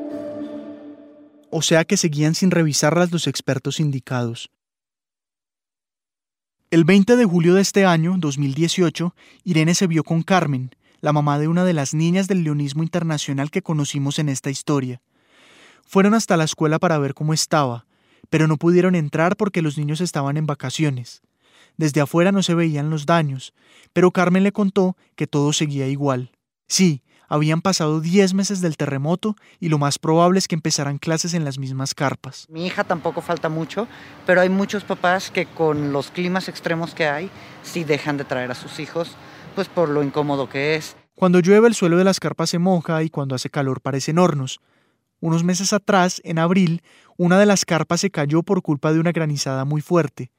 O 1.52 1.62
sea 1.62 1.86
que 1.86 1.98
seguían 1.98 2.34
sin 2.34 2.50
revisarlas 2.50 3.12
los 3.12 3.28
expertos 3.28 3.80
indicados. 3.80 4.50
El 6.74 6.86
20 6.86 7.18
de 7.18 7.26
julio 7.26 7.54
de 7.54 7.62
este 7.62 7.86
año, 7.86 8.16
2018, 8.18 9.14
Irene 9.44 9.76
se 9.76 9.86
vio 9.86 10.04
con 10.04 10.24
Carmen, 10.24 10.72
la 11.02 11.14
mamá 11.14 11.38
de 11.38 11.48
una 11.48 11.66
de 11.66 11.74
las 11.74 11.94
niñas 11.94 12.28
del 12.28 12.44
leonismo 12.44 12.82
internacional 12.82 13.52
que 13.52 13.62
conocimos 13.62 14.18
en 14.18 14.28
esta 14.28 14.50
historia. 14.50 15.00
Fueron 15.86 16.16
hasta 16.16 16.36
la 16.36 16.46
escuela 16.46 16.80
para 16.80 16.98
ver 16.98 17.14
cómo 17.14 17.32
estaba, 17.32 17.86
pero 18.32 18.48
no 18.48 18.58
pudieron 18.58 18.96
entrar 18.96 19.38
porque 19.38 19.62
los 19.62 19.78
niños 19.78 20.02
estaban 20.02 20.36
en 20.36 20.48
vacaciones. 20.48 21.22
Desde 21.78 22.02
afuera 22.02 22.32
no 22.32 22.42
se 22.42 22.56
veían 22.56 22.90
los 22.90 23.06
daños, 23.06 23.54
pero 23.94 24.10
Carmen 24.10 24.42
le 24.42 24.52
contó 24.52 24.98
que 25.16 25.28
todo 25.28 25.54
seguía 25.54 25.88
igual. 25.88 26.32
Sí, 26.68 27.03
habían 27.34 27.62
pasado 27.62 28.00
10 28.00 28.36
meses 28.36 28.62
del 28.62 28.78
terremoto 28.78 29.36
y 29.60 29.70
lo 29.70 29.80
más 29.80 29.98
probable 29.98 30.38
es 30.38 30.48
que 30.48 30.54
empezaran 30.54 31.00
clases 31.00 31.34
en 31.34 31.44
las 31.44 31.58
mismas 31.58 31.96
carpas. 31.96 32.46
Mi 32.48 32.68
hija 32.68 32.84
tampoco 32.84 33.22
falta 33.22 33.50
mucho, 33.50 33.88
pero 34.28 34.40
hay 34.40 34.50
muchos 34.50 34.84
papás 34.84 35.32
que 35.32 35.48
con 35.48 35.92
los 35.92 36.12
climas 36.12 36.48
extremos 36.48 36.94
que 36.94 37.08
hay, 37.08 37.32
sí 37.64 37.86
dejan 37.86 38.18
de 38.18 38.24
traer 38.24 38.52
a 38.52 38.56
sus 38.56 38.80
hijos, 38.80 39.16
pues 39.56 39.68
por 39.68 39.90
lo 39.90 40.04
incómodo 40.04 40.48
que 40.48 40.76
es. 40.76 40.96
Cuando 41.16 41.40
llueve 41.40 41.68
el 41.68 41.74
suelo 41.74 41.98
de 41.98 42.04
las 42.04 42.20
carpas 42.20 42.52
se 42.52 42.60
moja 42.60 43.02
y 43.02 43.10
cuando 43.10 43.34
hace 43.34 43.50
calor 43.50 43.82
parecen 43.82 44.20
hornos. 44.20 44.62
Unos 45.20 45.44
meses 45.44 45.74
atrás, 45.74 46.22
en 46.24 46.38
abril, 46.38 46.84
una 47.18 47.40
de 47.40 47.48
las 47.48 47.66
carpas 47.66 48.02
se 48.02 48.12
cayó 48.12 48.44
por 48.44 48.62
culpa 48.62 48.94
de 48.94 49.00
una 49.00 49.12
granizada 49.12 49.66
muy 49.66 49.82
fuerte. 49.82 50.30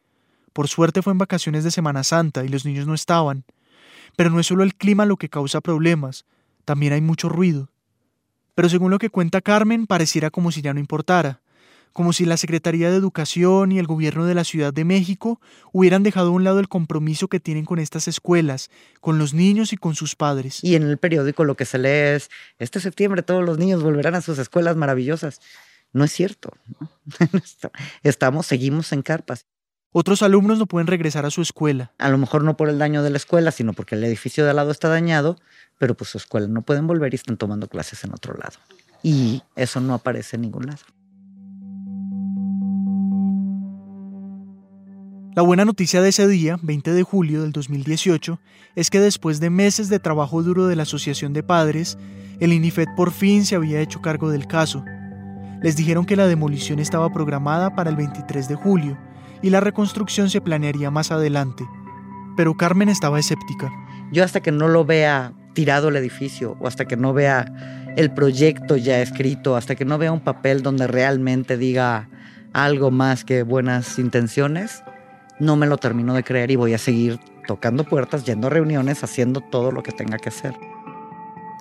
Por 0.53 0.69
suerte 0.69 1.03
fue 1.03 1.11
en 1.13 1.19
vacaciones 1.19 1.65
de 1.65 1.73
Semana 1.73 2.05
Santa 2.05 2.45
y 2.45 2.49
los 2.49 2.65
niños 2.65 2.87
no 2.87 2.95
estaban. 2.95 3.43
Pero 4.15 4.31
no 4.31 4.39
es 4.39 4.47
solo 4.47 4.63
el 4.63 4.77
clima 4.77 5.07
lo 5.07 5.17
que 5.17 5.29
causa 5.29 5.61
problemas, 5.61 6.25
también 6.65 6.93
hay 6.93 7.01
mucho 7.01 7.29
ruido. 7.29 7.71
Pero 8.55 8.69
según 8.69 8.91
lo 8.91 8.99
que 8.99 9.11
cuenta 9.11 9.41
Carmen, 9.41 9.87
pareciera 9.87 10.31
como 10.31 10.53
si 10.53 10.63
ya 10.63 10.73
no 10.75 10.81
importara, 10.81 11.41
como 11.93 12.13
si 12.13 12.25
la 12.25 12.37
Secretaría 12.37 12.91
de 12.91 12.97
Educación 12.97 13.73
y 13.73 13.79
el 13.79 13.87
gobierno 13.87 14.27
de 14.27 14.35
la 14.35 14.45
Ciudad 14.45 14.73
de 14.73 14.85
México 14.85 15.41
hubieran 15.73 16.03
dejado 16.03 16.29
a 16.29 16.33
un 16.33 16.45
lado 16.45 16.59
el 16.59 16.69
compromiso 16.69 17.29
que 17.29 17.41
tienen 17.41 17.65
con 17.65 17.79
estas 17.79 18.09
escuelas, 18.09 18.71
con 19.01 19.19
los 19.19 19.33
niños 19.33 19.73
y 19.73 19.77
con 19.77 19.95
sus 19.95 20.17
padres. 20.17 20.63
Y 20.63 20.75
en 20.75 20.83
el 20.83 20.99
periódico 20.99 21.45
lo 21.45 21.57
que 21.57 21.65
se 21.65 21.79
lee 21.79 22.17
es, 22.17 22.31
este 22.59 22.81
septiembre 22.81 23.23
todos 23.23 23.45
los 23.45 23.59
niños 23.59 23.83
volverán 23.83 24.17
a 24.17 24.23
sus 24.23 24.39
escuelas 24.39 24.77
maravillosas. 24.77 25.41
No 25.93 26.03
es 26.03 26.13
cierto. 26.13 26.53
Estamos, 28.03 28.47
seguimos 28.47 28.93
en 28.93 29.03
carpas. 29.03 29.47
Otros 29.97 30.23
alumnos 30.23 30.59
no 30.59 30.67
pueden 30.67 30.89
regresar 30.89 31.25
a 31.25 31.31
su 31.31 31.41
escuela. 31.41 31.93
A 31.99 32.09
lo 32.09 32.19
mejor 32.19 32.43
no 32.43 32.57
por 32.57 32.69
el 32.69 32.81
daño 32.81 33.05
de 33.05 33.11
la 33.11 33.17
escuela, 33.17 33.53
sino 33.53 33.75
porque 33.75 33.95
el 33.95 34.03
edificio 34.03 34.43
de 34.43 34.51
al 34.51 34.57
lado 34.57 34.73
está 34.73 34.89
dañado, 34.89 35.39
pero 35.79 35.97
pues 35.97 36.11
su 36.11 36.19
escuela 36.19 36.49
no 36.49 36.63
pueden 36.63 36.89
volver 36.89 37.15
y 37.15 37.17
están 37.17 37.37
tomando 37.37 37.69
clases 37.69 38.03
en 38.03 38.13
otro 38.13 38.35
lado. 38.35 38.57
Y 39.05 39.45
eso 39.55 39.81
no 39.81 39.95
aparece 39.95 40.35
en 40.35 40.43
ningún 40.43 40.67
lado. 40.67 40.83
La 45.37 45.43
buena 45.43 45.65
noticia 45.65 46.03
de 46.03 46.09
ese 46.09 46.27
día, 46.27 46.59
20 46.61 46.93
de 46.93 47.03
julio 47.05 47.43
del 47.43 47.53
2018, 47.53 48.41
es 48.75 48.91
que 48.91 48.99
después 48.99 49.39
de 49.39 49.51
meses 49.51 49.91
de 49.91 50.01
trabajo 50.01 50.43
duro 50.43 50.67
de 50.67 50.75
la 50.75 50.83
Asociación 50.83 51.33
de 51.33 51.45
Padres, 51.45 51.99
el 52.41 52.53
INIFED 52.53 52.89
por 52.97 53.13
fin 53.13 53.45
se 53.45 53.55
había 53.55 53.81
hecho 53.81 54.03
cargo 54.03 54.29
del 54.29 54.49
caso. 54.49 54.85
Les 55.63 55.77
dijeron 55.77 56.05
que 56.05 56.17
la 56.17 56.27
demolición 56.27 56.81
estaba 56.81 57.13
programada 57.13 57.77
para 57.77 57.91
el 57.91 57.97
23 57.97 58.49
de 58.49 58.57
julio 58.57 58.99
y 59.45 59.51
la 59.51 59.61
reconstrucción 59.61 60.31
se 60.31 60.41
planearía 60.41 60.91
más 60.91 61.11
adelante. 61.11 61.69
Pero 62.35 62.57
Carmen 62.57 62.89
estaba 62.89 63.21
escéptica. 63.21 63.71
Yo 64.11 64.25
hasta 64.25 64.41
que 64.41 64.51
no 64.51 64.69
lo 64.69 64.87
vea 64.87 65.35
tirado 65.53 65.91
el 65.91 65.97
edificio 65.97 66.57
o 66.61 66.67
hasta 66.67 66.87
que 66.87 66.97
no 66.97 67.13
vea 67.13 67.93
el 67.99 68.11
proyecto 68.11 68.79
ya 68.79 69.03
escrito, 69.03 69.55
hasta 69.55 69.75
que 69.75 69.85
no 69.85 69.99
vea 69.99 70.13
un 70.13 70.21
papel 70.21 70.63
donde 70.63 70.87
realmente 70.87 71.59
diga 71.59 72.09
algo 72.55 72.91
más 72.91 73.27
que 73.27 73.43
buenas 73.43 73.99
intenciones, 73.99 74.83
no 75.39 75.57
me 75.57 75.67
lo 75.67 75.77
termino 75.77 76.15
de 76.15 76.25
creer 76.25 76.51
y 76.51 76.57
voy 76.57 76.73
a 76.73 76.79
seguir 76.79 77.21
tocando 77.47 77.85
puertas, 77.85 78.25
yendo 78.25 78.47
a 78.47 78.51
reuniones, 78.51 79.05
haciendo 79.05 79.43
todo 79.43 79.73
lo 79.73 79.83
que 79.83 79.93
tenga 79.93 80.17
que 80.17 80.31
hacer. 80.31 80.55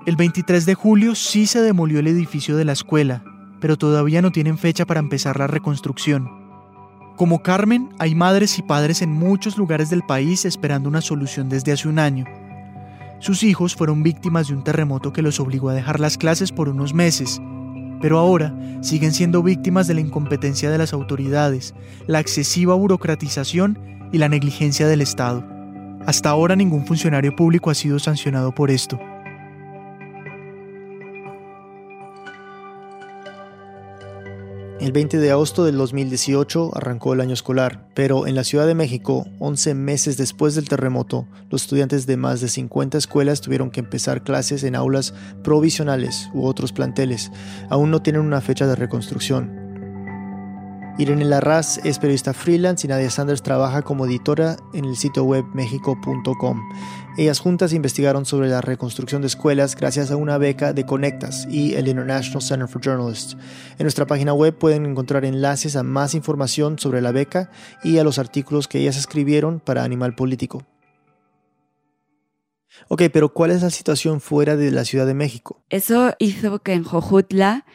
El 0.06 0.16
23 0.16 0.66
de 0.66 0.74
julio 0.74 1.16
sí 1.16 1.48
se 1.48 1.62
demolió 1.62 2.00
el 2.00 2.08
edificio 2.08 2.56
de 2.56 2.64
la 2.64 2.72
escuela, 2.72 3.26
pero 3.60 3.78
todavía 3.78 4.22
no 4.22 4.32
tienen 4.32 4.58
fecha 4.58 4.86
para 4.86 5.02
empezar 5.02 5.38
la 5.38 5.48
reconstrucción. 5.48 6.43
Como 7.16 7.44
Carmen, 7.44 7.90
hay 8.00 8.16
madres 8.16 8.58
y 8.58 8.64
padres 8.64 9.04
en 9.04 9.12
muchos 9.12 9.56
lugares 9.58 9.92
del 9.92 10.02
país 10.02 10.46
esperando 10.46 10.90
una 10.90 11.02
solución 11.02 11.48
desde 11.48 11.72
hace 11.72 11.88
un 11.88 12.00
año. 12.00 12.26
Sus 13.20 13.44
hijos 13.44 13.76
fueron 13.76 14.02
víctimas 14.02 14.48
de 14.48 14.56
un 14.56 14.64
terremoto 14.64 15.14
que 15.14 15.22
los 15.22 15.40
obligó 15.40 15.70
a 15.70 15.76
dejar 15.76 16.00
las 16.00 16.18
clases 16.18 16.52
por 16.52 16.70
unos 16.70 16.96
meses, 16.96 17.40
pero 18.02 18.18
ahora 18.18 18.54
siguen 18.82 19.14
siendo 19.14 19.44
víctimas 19.44 19.88
de 19.88 19.94
la 19.94 20.02
incompetencia 20.02 20.72
de 20.72 20.80
las 20.80 20.92
autoridades, 20.92 21.76
la 22.08 22.20
excesiva 22.20 22.74
burocratización 22.74 23.78
y 24.12 24.18
la 24.18 24.28
negligencia 24.28 24.88
del 24.88 25.02
Estado. 25.02 25.46
Hasta 26.08 26.32
ahora 26.32 26.56
ningún 26.56 26.86
funcionario 26.86 27.36
público 27.36 27.70
ha 27.70 27.76
sido 27.76 28.00
sancionado 28.00 28.54
por 28.54 28.72
esto. 28.72 29.00
El 34.84 34.92
20 34.92 35.18
de 35.18 35.32
agosto 35.32 35.64
del 35.64 35.78
2018 35.78 36.72
arrancó 36.76 37.14
el 37.14 37.22
año 37.22 37.34
escolar, 37.34 37.88
pero 37.94 38.28
en 38.28 38.36
la 38.36 38.44
Ciudad 38.44 38.68
de 38.68 38.76
México, 38.76 39.26
11 39.40 39.76
meses 39.76 40.18
después 40.18 40.56
del 40.56 40.68
terremoto, 40.68 41.26
los 41.50 41.62
estudiantes 41.62 42.06
de 42.06 42.18
más 42.18 42.42
de 42.42 42.50
50 42.50 42.98
escuelas 42.98 43.40
tuvieron 43.40 43.72
que 43.72 43.80
empezar 43.80 44.26
clases 44.26 44.62
en 44.66 44.76
aulas 44.76 45.14
provisionales 45.42 46.30
u 46.34 46.46
otros 46.46 46.74
planteles. 46.74 47.32
Aún 47.70 47.92
no 47.92 48.02
tienen 48.02 48.24
una 48.24 48.42
fecha 48.42 48.68
de 48.68 48.76
reconstrucción. 48.76 49.63
Irene 51.00 51.26
Larraz 51.26 51.80
es 51.84 51.98
periodista 51.98 52.34
freelance 52.34 52.86
y 52.86 52.88
Nadia 52.88 53.10
Sanders 53.10 53.42
trabaja 53.42 53.82
como 53.82 54.06
editora 54.06 54.58
en 54.74 54.86
el 54.86 54.96
sitio 54.96 55.24
web 55.24 55.44
mexico.com. 55.52 56.62
Ellas 57.18 57.40
juntas 57.40 57.74
investigaron 57.74 58.26
sobre 58.26 58.48
la 58.48 58.62
reconstrucción 58.62 59.22
de 59.22 59.28
escuelas 59.28 59.76
gracias 59.76 60.12
a 60.12 60.18
una 60.18 60.38
beca 60.38 60.72
de 60.72 60.86
Conectas 60.86 61.48
y 61.50 61.74
el 61.74 61.88
International 61.88 62.44
Center 62.44 62.68
for 62.68 62.80
Journalists. 62.80 63.36
En 63.80 63.86
nuestra 63.86 64.06
página 64.06 64.36
web 64.36 64.56
pueden 64.56 64.86
encontrar 64.86 65.26
enlaces 65.26 65.76
a 65.76 65.82
más 65.82 66.14
información 66.14 66.78
sobre 66.78 67.02
la 67.02 67.12
beca 67.12 67.50
y 67.84 67.98
a 67.98 68.04
los 68.04 68.20
artículos 68.20 68.68
que 68.68 68.78
ellas 68.78 68.96
escribieron 68.96 69.60
para 69.60 69.84
Animal 69.84 70.14
Político. 70.14 70.64
Ok, 72.88 73.04
pero 73.12 73.34
¿cuál 73.34 73.50
es 73.50 73.64
la 73.64 73.72
situación 73.72 74.22
fuera 74.22 74.56
de 74.56 74.70
la 74.70 74.86
Ciudad 74.86 75.08
de 75.08 75.14
México? 75.16 75.64
Eso 75.70 76.14
hizo 76.20 76.60
que 76.60 76.74
en 76.74 76.84
Jojutla 76.84 77.66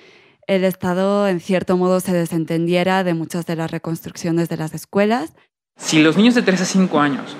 el 0.48 0.64
Estado 0.64 1.28
en 1.28 1.40
cierto 1.40 1.76
modo 1.76 2.00
se 2.00 2.12
desentendiera 2.12 3.04
de 3.04 3.14
muchas 3.14 3.46
de 3.46 3.54
las 3.54 3.70
reconstrucciones 3.70 4.48
de 4.48 4.56
las 4.56 4.74
escuelas. 4.74 5.34
Si 5.76 6.02
los 6.02 6.16
niños 6.16 6.34
de 6.34 6.42
3 6.42 6.62
a 6.62 6.64
5 6.64 6.98
años 6.98 7.36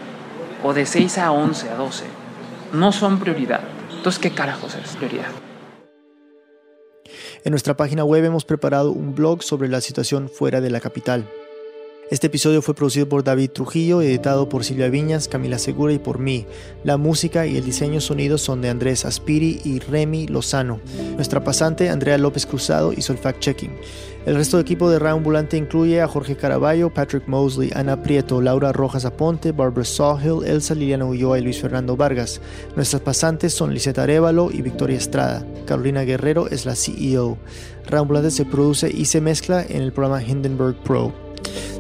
o 0.63 0.75
de 0.75 0.85
6 0.87 1.19
a 1.19 1.33
11, 1.33 1.71
a 1.71 1.75
12, 1.75 2.05
no 2.75 2.93
son 2.93 3.19
prioridad, 3.19 3.63
entonces 3.97 4.21
¿qué 4.21 4.31
carajos 4.31 4.75
es 4.75 4.95
prioridad? 4.97 5.33
En 7.45 7.51
nuestra 7.51 7.77
página 7.77 8.05
web 8.05 8.25
hemos 8.25 8.45
preparado 8.45 8.93
un 8.93 9.15
blog 9.15 9.43
sobre 9.43 9.69
la 9.69 9.81
situación 9.81 10.29
fuera 10.29 10.61
de 10.61 10.71
la 10.71 10.81
capital. 10.81 11.27
Este 12.11 12.29
episodio 12.29 12.63
fue 12.63 12.75
producido 12.75 13.07
por 13.07 13.23
David 13.23 13.51
Trujillo, 13.51 14.01
editado 14.01 14.49
por 14.49 14.65
Silvia 14.65 14.89
Viñas, 14.89 15.29
Camila 15.29 15.59
Segura 15.59 15.93
y 15.93 15.99
por 15.99 16.19
mí. 16.19 16.47
La 16.83 16.97
música 16.97 17.47
y 17.47 17.59
el 17.59 17.65
diseño 17.67 18.01
sonido 18.01 18.39
son 18.39 18.63
de 18.63 18.71
Andrés 18.71 19.05
Aspiri 19.05 19.61
y 19.63 19.79
Remy 19.81 20.27
Lozano. 20.27 20.81
Nuestra 21.17 21.45
pasante, 21.45 21.91
Andrea 21.91 22.17
López 22.17 22.47
Cruzado, 22.47 22.95
hizo 22.95 23.13
el 23.13 23.19
fact-checking. 23.19 23.73
El 24.25 24.37
resto 24.37 24.57
del 24.57 24.65
equipo 24.65 24.89
de 24.89 25.07
Ambulante 25.07 25.59
incluye 25.59 26.01
a 26.01 26.09
Jorge 26.09 26.35
Caraballo, 26.35 26.93
Patrick 26.93 27.29
Mosley, 27.29 27.71
Ana 27.75 28.03
Prieto, 28.03 28.41
Laura 28.41 28.73
Rojas 28.73 29.05
Aponte, 29.05 29.53
Barbara 29.53 29.85
Sawhill, 29.85 30.47
Elsa 30.47 30.75
Liliana 30.75 31.05
Ulloa 31.05 31.39
y 31.39 31.43
Luis 31.43 31.61
Fernando 31.61 31.95
Vargas. 31.95 32.41
Nuestras 32.75 33.03
pasantes 33.03 33.53
son 33.53 33.75
Liseta 33.75 34.05
Arevalo 34.05 34.51
y 34.51 34.63
Victoria 34.63 34.97
Estrada. 34.97 35.47
Carolina 35.67 36.05
Guerrero 36.05 36.49
es 36.49 36.65
la 36.65 36.75
CEO. 36.75 37.37
Ambulante 37.91 38.31
se 38.31 38.47
produce 38.47 38.91
y 38.91 39.05
se 39.05 39.21
mezcla 39.21 39.63
en 39.63 39.83
el 39.83 39.93
programa 39.93 40.23
Hindenburg 40.23 40.77
Pro. 40.83 41.28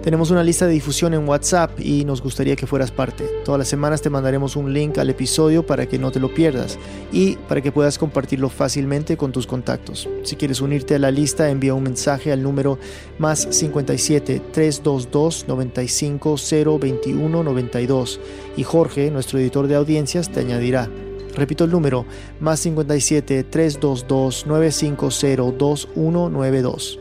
Tenemos 0.03 0.31
una 0.31 0.43
lista 0.43 0.67
de 0.67 0.73
difusión 0.73 1.13
en 1.13 1.29
WhatsApp 1.29 1.79
y 1.81 2.05
nos 2.05 2.23
gustaría 2.23 2.57
que 2.57 2.67
fueras 2.67 2.91
parte. 2.91 3.25
Todas 3.45 3.59
las 3.59 3.69
semanas 3.69 4.01
te 4.01 4.11
mandaremos 4.11 4.57
un 4.57 4.73
link 4.73 4.97
al 4.99 5.11
episodio 5.11 5.67
para 5.67 5.87
que 5.87 5.99
no 5.99 6.11
te 6.11 6.21
lo 6.21 6.33
pierdas 6.33 6.79
y 7.13 7.37
para 7.49 7.61
que 7.61 7.73
puedas 7.73 7.99
compartirlo 7.99 8.49
fácilmente 8.49 9.17
con 9.17 9.33
tus 9.33 9.47
contactos. 9.47 10.09
Si 10.23 10.37
quieres 10.37 10.61
unirte 10.61 10.95
a 10.95 10.99
la 10.99 11.11
lista, 11.11 11.51
envía 11.51 11.75
un 11.75 11.83
mensaje 11.83 12.33
al 12.33 12.43
número 12.43 12.79
más 13.19 13.49
57 13.51 14.41
322 14.53 15.47
95 15.49 16.37
021 16.81 17.43
92 17.43 18.21
y 18.57 18.63
Jorge, 18.63 19.11
nuestro 19.11 19.39
editor 19.39 19.67
de 19.67 19.75
audiencias, 19.75 20.31
te 20.31 20.41
añadirá. 20.41 20.89
Repito 21.35 21.65
el 21.65 21.71
número, 21.71 22.05
más 22.41 22.61
57 22.61 23.45
322 23.45 24.47
950 24.47 25.57
2192. 25.57 26.99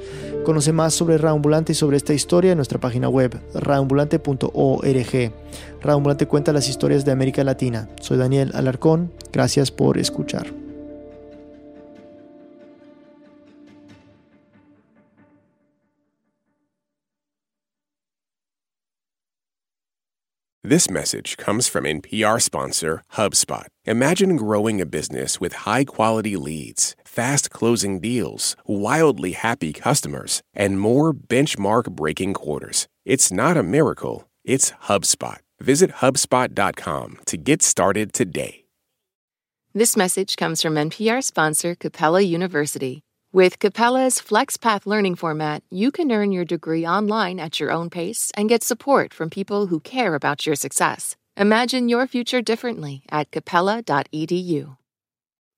Conoce 0.47 0.71
más 0.71 0.93
sobre 0.93 1.17
Raambulante 1.17 1.73
y 1.73 1.75
sobre 1.75 1.97
esta 1.97 2.13
historia 2.13 2.53
en 2.53 2.57
nuestra 2.57 2.79
página 2.79 3.09
web, 3.09 3.37
raambulante.org. 3.53 5.31
Raambulante 5.81 6.25
cuenta 6.25 6.53
las 6.53 6.69
historias 6.69 7.03
de 7.03 7.11
América 7.11 7.43
Latina. 7.43 7.89
Soy 7.99 8.15
Daniel 8.17 8.51
Alarcón. 8.53 9.11
Gracias 9.33 9.71
por 9.71 9.97
escuchar. 9.97 10.47
This 20.67 20.89
message 20.89 21.37
comes 21.37 21.69
from 21.69 21.85
NPR 21.85 22.41
sponsor 22.41 23.01
HubSpot. 23.15 23.67
Imagine 23.85 24.35
growing 24.35 24.81
a 24.81 24.85
business 24.85 25.39
with 25.39 25.65
high 25.65 25.85
quality 25.85 26.35
leads, 26.35 26.93
fast 27.17 27.49
closing 27.49 27.99
deals, 27.99 28.55
wildly 28.67 29.31
happy 29.31 29.73
customers, 29.73 30.43
and 30.53 30.79
more 30.79 31.11
benchmark 31.13 31.89
breaking 31.89 32.35
quarters. 32.35 32.87
It's 33.05 33.31
not 33.31 33.57
a 33.57 33.63
miracle, 33.63 34.29
it's 34.45 34.71
HubSpot. 34.89 35.39
Visit 35.59 35.89
HubSpot.com 36.03 37.17
to 37.25 37.37
get 37.37 37.63
started 37.63 38.13
today. 38.13 38.65
This 39.73 39.97
message 39.97 40.35
comes 40.37 40.61
from 40.61 40.75
NPR 40.75 41.23
sponsor 41.23 41.75
Capella 41.75 42.21
University. 42.21 43.01
With 43.33 43.59
Capella's 43.59 44.19
FlexPath 44.19 44.85
learning 44.85 45.15
format, 45.15 45.63
you 45.71 45.91
can 45.91 46.11
earn 46.11 46.31
your 46.31 46.45
degree 46.45 46.85
online 46.85 47.39
at 47.39 47.59
your 47.59 47.71
own 47.71 47.89
pace 47.89 48.31
and 48.37 48.49
get 48.49 48.63
support 48.63 49.13
from 49.13 49.29
people 49.29 49.67
who 49.67 49.79
care 49.79 50.13
about 50.13 50.45
your 50.45 50.55
success. 50.55 51.15
Imagine 51.35 51.89
your 51.89 52.07
future 52.07 52.41
differently 52.41 53.03
at 53.09 53.31
capella.edu. 53.31 54.77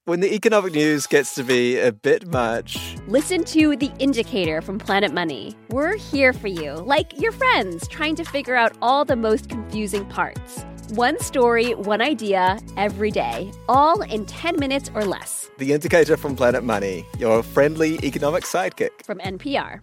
When 0.09 0.21
the 0.21 0.33
economic 0.33 0.73
news 0.73 1.05
gets 1.05 1.35
to 1.35 1.43
be 1.43 1.77
a 1.77 1.91
bit 1.91 2.25
much, 2.25 2.97
listen 3.07 3.43
to 3.43 3.75
The 3.75 3.91
Indicator 3.99 4.59
from 4.59 4.79
Planet 4.79 5.13
Money. 5.13 5.55
We're 5.69 5.97
here 5.97 6.33
for 6.33 6.47
you, 6.47 6.73
like 6.77 7.21
your 7.21 7.31
friends, 7.31 7.87
trying 7.89 8.15
to 8.15 8.23
figure 8.23 8.55
out 8.55 8.75
all 8.81 9.05
the 9.05 9.15
most 9.15 9.49
confusing 9.49 10.03
parts 10.07 10.65
One 10.95 11.19
story, 11.19 11.75
one 11.75 12.01
idea, 12.01 12.57
every 12.75 13.11
day, 13.11 13.51
all 13.67 14.01
in 14.01 14.25
10 14.25 14.59
minutes 14.59 14.89
or 14.95 15.05
less. 15.05 15.51
The 15.59 15.73
Indicator 15.73 16.17
from 16.17 16.35
Planet 16.35 16.63
Money, 16.63 17.05
your 17.19 17.43
friendly 17.43 17.99
economic 18.01 18.45
sidekick. 18.45 19.05
From 19.05 19.19
NPR. 19.19 19.81